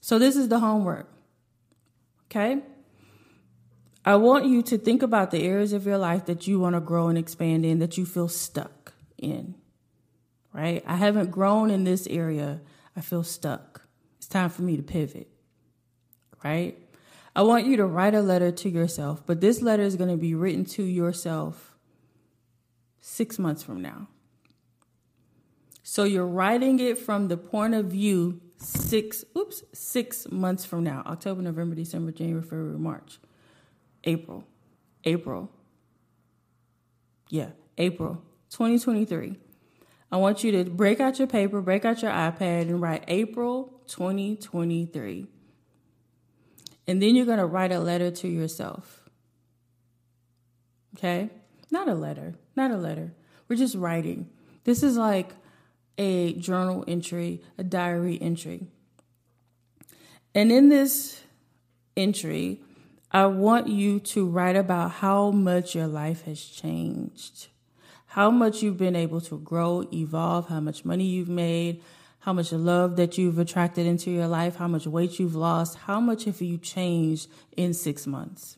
So 0.00 0.18
this 0.18 0.36
is 0.36 0.48
the 0.48 0.58
homework. 0.58 1.12
Okay? 2.30 2.62
I 4.06 4.16
want 4.16 4.46
you 4.46 4.62
to 4.62 4.78
think 4.78 5.02
about 5.02 5.32
the 5.32 5.42
areas 5.42 5.74
of 5.74 5.84
your 5.84 5.98
life 5.98 6.24
that 6.24 6.46
you 6.46 6.58
want 6.58 6.76
to 6.76 6.80
grow 6.80 7.08
and 7.08 7.18
expand 7.18 7.66
in 7.66 7.78
that 7.80 7.98
you 7.98 8.06
feel 8.06 8.28
stuck 8.28 8.94
in. 9.18 9.54
Right? 10.54 10.82
I 10.86 10.96
haven't 10.96 11.30
grown 11.30 11.70
in 11.70 11.84
this 11.84 12.06
area. 12.06 12.62
I 12.96 13.02
feel 13.02 13.22
stuck. 13.22 13.85
It's 14.26 14.32
time 14.32 14.50
for 14.50 14.62
me 14.62 14.76
to 14.76 14.82
pivot. 14.82 15.28
Right? 16.42 16.76
I 17.36 17.42
want 17.42 17.66
you 17.66 17.76
to 17.76 17.86
write 17.86 18.12
a 18.12 18.20
letter 18.20 18.50
to 18.50 18.68
yourself, 18.68 19.22
but 19.24 19.40
this 19.40 19.62
letter 19.62 19.84
is 19.84 19.94
going 19.94 20.10
to 20.10 20.16
be 20.16 20.34
written 20.34 20.64
to 20.64 20.82
yourself 20.82 21.76
six 23.00 23.38
months 23.38 23.62
from 23.62 23.80
now. 23.80 24.08
So 25.84 26.02
you're 26.02 26.26
writing 26.26 26.80
it 26.80 26.98
from 26.98 27.28
the 27.28 27.36
point 27.36 27.74
of 27.74 27.86
view 27.86 28.40
six, 28.56 29.24
oops, 29.38 29.62
six 29.72 30.28
months 30.28 30.64
from 30.64 30.82
now 30.82 31.04
October, 31.06 31.40
November, 31.40 31.76
December, 31.76 32.10
January, 32.10 32.42
February, 32.42 32.80
March, 32.80 33.20
April, 34.02 34.42
April. 35.04 35.52
Yeah, 37.28 37.50
April 37.78 38.24
2023. 38.50 39.36
I 40.10 40.16
want 40.16 40.42
you 40.42 40.50
to 40.50 40.64
break 40.68 40.98
out 40.98 41.20
your 41.20 41.28
paper, 41.28 41.60
break 41.60 41.84
out 41.84 42.02
your 42.02 42.10
iPad, 42.10 42.62
and 42.62 42.82
write 42.82 43.04
April 43.06 43.75
2023. 43.88 45.26
And 46.86 47.02
then 47.02 47.16
you're 47.16 47.26
going 47.26 47.38
to 47.38 47.46
write 47.46 47.72
a 47.72 47.80
letter 47.80 48.10
to 48.10 48.28
yourself. 48.28 49.08
Okay? 50.96 51.30
Not 51.70 51.88
a 51.88 51.94
letter, 51.94 52.34
not 52.54 52.70
a 52.70 52.76
letter. 52.76 53.12
We're 53.48 53.56
just 53.56 53.74
writing. 53.74 54.30
This 54.64 54.82
is 54.82 54.96
like 54.96 55.32
a 55.98 56.34
journal 56.34 56.84
entry, 56.86 57.42
a 57.58 57.64
diary 57.64 58.18
entry. 58.20 58.66
And 60.34 60.52
in 60.52 60.68
this 60.68 61.22
entry, 61.96 62.60
I 63.10 63.26
want 63.26 63.68
you 63.68 64.00
to 64.00 64.26
write 64.26 64.56
about 64.56 64.90
how 64.90 65.30
much 65.30 65.74
your 65.74 65.86
life 65.86 66.24
has 66.24 66.44
changed, 66.44 67.48
how 68.08 68.30
much 68.30 68.62
you've 68.62 68.76
been 68.76 68.96
able 68.96 69.20
to 69.22 69.38
grow, 69.38 69.88
evolve, 69.92 70.48
how 70.48 70.60
much 70.60 70.84
money 70.84 71.04
you've 71.04 71.28
made, 71.28 71.82
how 72.26 72.32
much 72.32 72.50
love 72.50 72.96
that 72.96 73.16
you've 73.16 73.38
attracted 73.38 73.86
into 73.86 74.10
your 74.10 74.26
life, 74.26 74.56
how 74.56 74.66
much 74.66 74.84
weight 74.84 75.20
you've 75.20 75.36
lost, 75.36 75.78
how 75.86 76.00
much 76.00 76.24
have 76.24 76.42
you 76.42 76.58
changed 76.58 77.30
in 77.56 77.72
six 77.72 78.04
months. 78.04 78.56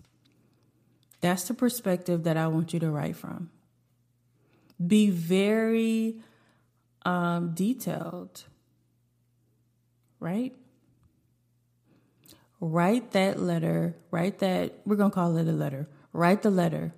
That's 1.20 1.46
the 1.46 1.52
perspective 1.52 2.24
that 2.24 2.38
I 2.38 2.46
want 2.46 2.72
you 2.72 2.80
to 2.80 2.90
write 2.90 3.16
from. 3.16 3.50
Be 4.84 5.10
very 5.10 6.16
um, 7.04 7.50
detailed, 7.52 8.44
right? 10.18 10.56
Write 12.60 13.10
that 13.10 13.38
letter, 13.38 13.96
write 14.10 14.38
that, 14.38 14.78
we're 14.86 14.96
going 14.96 15.10
to 15.10 15.14
call 15.14 15.36
it 15.36 15.46
a 15.46 15.52
letter. 15.52 15.90
Write 16.14 16.40
the 16.40 16.50
letter 16.50 16.94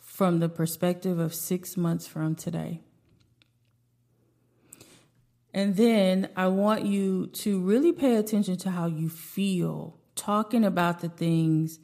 from 0.00 0.40
the 0.40 0.48
perspective 0.48 1.20
of 1.20 1.32
six 1.32 1.76
months 1.76 2.08
from 2.08 2.34
today. 2.34 2.80
And 5.56 5.74
then 5.74 6.28
I 6.36 6.48
want 6.48 6.84
you 6.84 7.28
to 7.28 7.58
really 7.60 7.90
pay 7.90 8.16
attention 8.16 8.58
to 8.58 8.70
how 8.70 8.84
you 8.84 9.08
feel 9.08 9.96
talking 10.14 10.66
about 10.66 11.00
the 11.00 11.08
things 11.08 11.78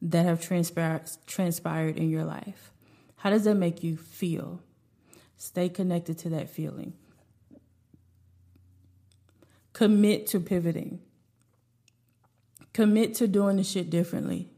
that 0.00 0.24
have 0.24 0.40
transpired 0.40 1.08
transpired 1.26 1.96
in 1.96 2.08
your 2.08 2.22
life. 2.22 2.70
How 3.16 3.30
does 3.30 3.42
that 3.42 3.56
make 3.56 3.82
you 3.82 3.96
feel? 3.96 4.62
Stay 5.36 5.68
connected 5.68 6.18
to 6.18 6.28
that 6.28 6.48
feeling. 6.48 6.92
Commit 9.72 10.28
to 10.28 10.38
pivoting. 10.38 11.00
Commit 12.72 13.16
to 13.16 13.26
doing 13.26 13.56
the 13.56 13.64
shit 13.64 13.90
differently. 13.90 14.52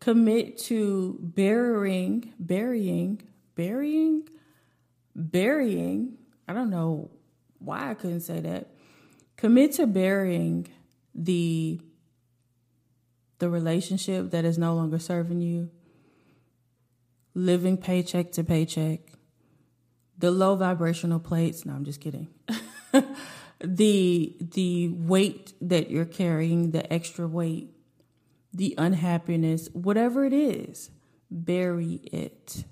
Commit 0.00 0.58
to 0.64 1.18
burying, 1.22 2.34
burying, 2.38 3.22
burying, 3.54 4.28
burying. 5.14 6.18
I 6.46 6.52
don't 6.52 6.68
know 6.68 7.10
why 7.60 7.90
I 7.90 7.94
couldn't 7.94 8.20
say 8.20 8.40
that. 8.40 8.68
Commit 9.36 9.72
to 9.72 9.86
burying 9.86 10.68
the 11.14 11.80
the 13.38 13.48
relationship 13.48 14.32
that 14.32 14.44
is 14.44 14.58
no 14.58 14.74
longer 14.74 14.98
serving 14.98 15.40
you. 15.40 15.70
Living 17.34 17.76
paycheck 17.78 18.32
to 18.32 18.44
paycheck 18.44 19.00
the 20.20 20.30
low 20.30 20.54
vibrational 20.54 21.18
plates. 21.18 21.64
No, 21.64 21.72
I'm 21.72 21.84
just 21.84 22.00
kidding. 22.00 22.28
the 23.64 24.36
the 24.38 24.88
weight 24.88 25.54
that 25.62 25.90
you're 25.90 26.04
carrying, 26.04 26.70
the 26.70 26.90
extra 26.92 27.26
weight, 27.26 27.70
the 28.52 28.74
unhappiness, 28.78 29.68
whatever 29.72 30.24
it 30.24 30.34
is, 30.34 30.90
bury 31.30 32.00
it. 32.12 32.64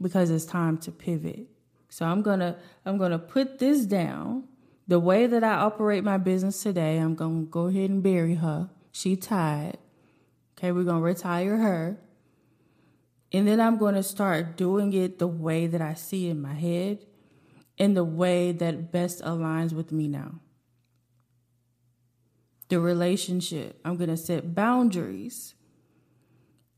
Because 0.00 0.30
it's 0.30 0.46
time 0.46 0.78
to 0.78 0.90
pivot. 0.90 1.46
So 1.92 2.06
I'm 2.06 2.22
going 2.22 2.38
to 2.38 2.56
I'm 2.86 2.96
going 2.96 3.10
to 3.10 3.18
put 3.18 3.58
this 3.58 3.84
down. 3.84 4.44
The 4.88 4.98
way 4.98 5.26
that 5.26 5.44
I 5.44 5.56
operate 5.56 6.02
my 6.02 6.16
business 6.16 6.62
today, 6.62 6.96
I'm 6.96 7.14
going 7.14 7.44
to 7.44 7.50
go 7.50 7.66
ahead 7.66 7.90
and 7.90 8.02
bury 8.02 8.36
her. 8.36 8.70
She 8.92 9.14
tired. 9.14 9.76
Okay, 10.56 10.72
we're 10.72 10.84
going 10.84 11.00
to 11.00 11.04
retire 11.04 11.58
her. 11.58 11.98
And 13.30 13.46
then 13.46 13.60
I'm 13.60 13.76
going 13.76 13.94
to 13.94 14.02
start 14.02 14.56
doing 14.56 14.94
it 14.94 15.18
the 15.18 15.26
way 15.26 15.66
that 15.66 15.82
I 15.82 15.92
see 15.92 16.30
in 16.30 16.40
my 16.40 16.54
head 16.54 17.04
in 17.76 17.92
the 17.92 18.04
way 18.04 18.52
that 18.52 18.90
best 18.90 19.22
aligns 19.22 19.74
with 19.74 19.92
me 19.92 20.08
now. 20.08 20.40
The 22.70 22.80
relationship, 22.80 23.78
I'm 23.84 23.98
going 23.98 24.08
to 24.08 24.16
set 24.16 24.54
boundaries. 24.54 25.54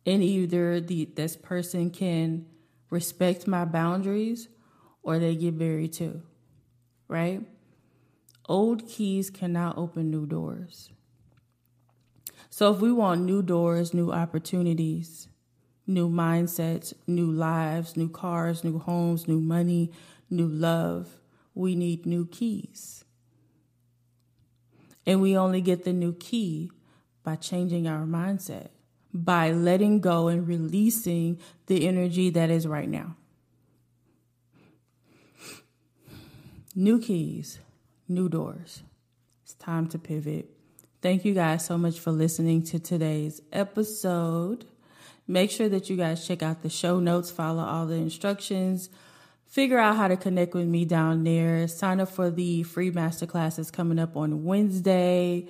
And 0.05 0.24
either 0.24 0.81
the 0.81 1.05
this 1.05 1.37
person 1.37 1.90
can 1.90 2.46
respect 2.90 3.46
my 3.46 3.64
boundaries 3.64 4.48
or 5.05 5.21
they 5.21 5.37
get 5.37 5.57
buried 5.57 5.93
too. 5.93 6.23
Right? 7.07 7.43
Old 8.47 8.88
keys 8.88 9.31
cannot 9.31 9.79
open 9.79 10.11
new 10.11 10.27
doors. 10.27 10.90
So 12.51 12.73
if 12.75 12.81
we 12.81 12.93
want 12.93 13.23
new 13.23 13.43
doors, 13.43 13.95
new 13.95 14.11
opportunities, 14.11 15.29
new 15.87 16.09
mindsets, 16.09 16.95
new 17.07 17.31
lives, 17.31 17.97
new 17.97 18.09
cars, 18.09 18.64
new 18.64 18.79
homes, 18.79 19.29
new 19.29 19.40
money, 19.40 19.90
new 20.31 20.47
love. 20.47 21.21
We 21.55 21.75
need 21.75 22.07
new 22.07 22.27
keys. 22.27 23.05
And 25.07 25.21
we 25.21 25.37
only 25.37 25.61
get 25.61 25.85
the 25.85 25.93
new 25.93 26.14
key 26.14 26.71
by 27.23 27.37
changing 27.37 27.87
our 27.87 28.05
mindset, 28.05 28.69
by 29.12 29.51
letting 29.51 30.01
go 30.01 30.29
and 30.29 30.49
releasing 30.49 31.38
the 31.67 31.87
energy 31.87 32.31
that 32.31 32.51
is 32.51 32.67
right 32.67 32.88
now. 32.88 33.17
New 36.77 36.99
keys, 36.99 37.61
new 38.09 38.29
doors. 38.29 38.83
It's 39.45 39.55
time 39.55 39.87
to 39.91 39.99
pivot. 39.99 40.51
Thank 41.01 41.25
you 41.25 41.33
guys 41.33 41.65
so 41.65 41.79
much 41.79 42.01
for 42.01 42.11
listening 42.11 42.65
to 42.65 42.81
today's 42.81 43.41
episode. 43.53 44.65
Make 45.29 45.53
sure 45.53 45.69
that 45.69 45.89
you 45.89 45.97
guys 45.97 46.27
check 46.27 46.43
out 46.43 46.63
the 46.63 46.69
show 46.69 46.99
notes, 46.99 47.31
follow 47.31 47.63
all 47.63 47.87
the 47.87 47.95
instructions, 47.95 48.91
figure 49.47 49.79
out 49.79 49.95
how 49.95 50.09
to 50.09 50.17
connect 50.17 50.53
with 50.53 50.67
me 50.67 50.85
down 50.85 51.23
there, 51.23 51.69
sign 51.69 52.01
up 52.01 52.09
for 52.09 52.29
the 52.29 52.65
free 52.65 52.91
masterclasses 52.91 53.73
coming 53.73 54.01
up 54.01 54.17
on 54.17 54.43
Wednesday. 54.43 55.47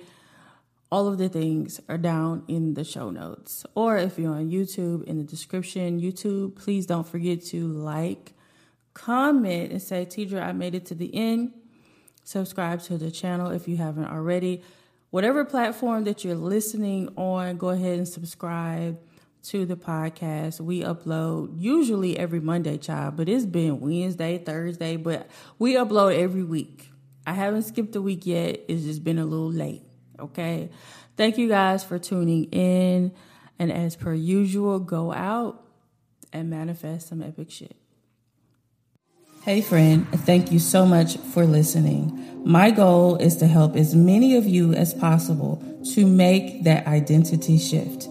All 0.91 1.07
of 1.07 1.17
the 1.17 1.27
things 1.27 1.81
are 1.89 1.97
down 1.97 2.43
in 2.47 2.75
the 2.75 2.83
show 2.83 3.09
notes. 3.09 3.65
Or 3.73 3.97
if 3.97 4.19
you're 4.19 4.35
on 4.35 4.51
YouTube, 4.51 5.03
in 5.05 5.17
the 5.17 5.23
description, 5.23 5.99
YouTube, 5.99 6.55
please 6.55 6.85
don't 6.85 7.07
forget 7.07 7.43
to 7.45 7.67
like, 7.67 8.34
comment, 8.95 9.71
and 9.71 9.81
say, 9.81 10.05
Teacher, 10.05 10.41
I 10.41 10.51
made 10.53 10.73
it 10.73 10.87
to 10.87 10.95
the 10.95 11.13
end. 11.13 11.53
Subscribe 12.23 12.81
to 12.83 12.97
the 12.97 13.11
channel 13.11 13.51
if 13.51 13.67
you 13.67 13.77
haven't 13.77 14.07
already. 14.07 14.63
Whatever 15.11 15.45
platform 15.45 16.05
that 16.05 16.23
you're 16.23 16.33
listening 16.33 17.09
on, 17.15 17.57
go 17.57 17.69
ahead 17.69 17.99
and 17.99 18.07
subscribe 18.07 18.99
to 19.43 19.65
the 19.65 19.75
podcast. 19.75 20.59
We 20.59 20.81
upload 20.81 21.51
usually 21.55 22.17
every 22.17 22.39
Monday, 22.39 22.79
child, 22.79 23.15
but 23.15 23.29
it's 23.29 23.45
been 23.45 23.79
Wednesday, 23.79 24.39
Thursday, 24.39 24.97
but 24.97 25.29
we 25.59 25.75
upload 25.75 26.17
every 26.17 26.43
week. 26.43 26.89
I 27.27 27.33
haven't 27.33 27.63
skipped 27.63 27.95
a 27.95 28.01
week 28.01 28.25
yet. 28.25 28.61
It's 28.67 28.83
just 28.83 29.03
been 29.03 29.19
a 29.19 29.25
little 29.25 29.51
late. 29.51 29.83
Okay. 30.19 30.71
Thank 31.15 31.37
you 31.37 31.47
guys 31.47 31.83
for 31.83 31.99
tuning 31.99 32.45
in. 32.45 33.13
And 33.59 33.71
as 33.71 33.95
per 33.95 34.13
usual, 34.13 34.79
go 34.79 35.13
out 35.13 35.63
and 36.33 36.49
manifest 36.49 37.07
some 37.07 37.21
epic 37.21 37.51
shit. 37.51 37.75
Hey, 39.45 39.61
friend, 39.61 40.07
thank 40.21 40.51
you 40.51 40.57
so 40.57 40.87
much 40.87 41.17
for 41.17 41.45
listening. 41.45 42.41
My 42.43 42.71
goal 42.71 43.17
is 43.17 43.35
to 43.37 43.45
help 43.45 43.75
as 43.75 43.93
many 43.93 44.35
of 44.35 44.47
you 44.47 44.73
as 44.73 44.91
possible 44.91 45.61
to 45.93 46.07
make 46.07 46.63
that 46.63 46.87
identity 46.87 47.59
shift. 47.59 48.09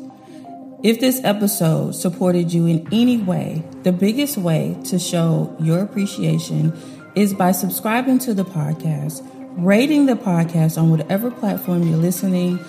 If 0.84 1.00
this 1.00 1.20
episode 1.24 1.96
supported 1.96 2.52
you 2.52 2.66
in 2.66 2.86
any 2.92 3.16
way, 3.16 3.64
the 3.82 3.90
biggest 3.90 4.38
way 4.38 4.78
to 4.84 5.00
show 5.00 5.56
your 5.58 5.80
appreciation 5.80 6.72
is 7.16 7.34
by 7.34 7.50
subscribing 7.50 8.20
to 8.20 8.32
the 8.32 8.44
podcast, 8.44 9.28
rating 9.56 10.06
the 10.06 10.14
podcast 10.14 10.80
on 10.80 10.88
whatever 10.88 11.32
platform 11.32 11.82
you're 11.82 11.96
listening. 11.96 12.60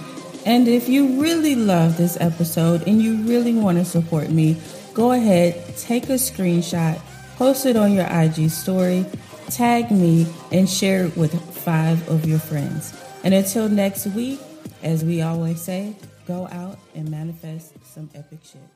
And 0.44 0.68
if 0.68 0.90
you 0.90 1.22
really 1.22 1.54
love 1.54 1.98
this 1.98 2.18
episode 2.20 2.88
and 2.88 3.00
you 3.00 3.18
really 3.28 3.54
want 3.54 3.78
to 3.78 3.86
support 3.86 4.32
me, 4.32 4.60
go 4.96 5.12
ahead, 5.12 5.78
take 5.78 6.06
a 6.06 6.14
screenshot, 6.14 7.00
post 7.38 7.66
it 7.66 7.76
on 7.76 7.94
your 7.94 8.08
IG 8.08 8.50
story, 8.50 9.06
tag 9.50 9.92
me, 9.92 10.28
and 10.52 10.70
share 10.70 11.06
it 11.06 11.18
with 11.18 11.34
five 11.56 12.08
of 12.10 12.26
your 12.26 12.40
friends. 12.40 12.94
And 13.24 13.34
until 13.34 13.70
next 13.70 14.08
week, 14.08 14.40
as 14.84 15.04
we 15.04 15.22
always 15.22 15.62
say, 15.62 15.96
go 16.28 16.48
out 16.52 16.78
and 16.94 17.10
manifest 17.10 17.74
some 17.86 18.10
epic 18.16 18.40
shit. 18.44 18.75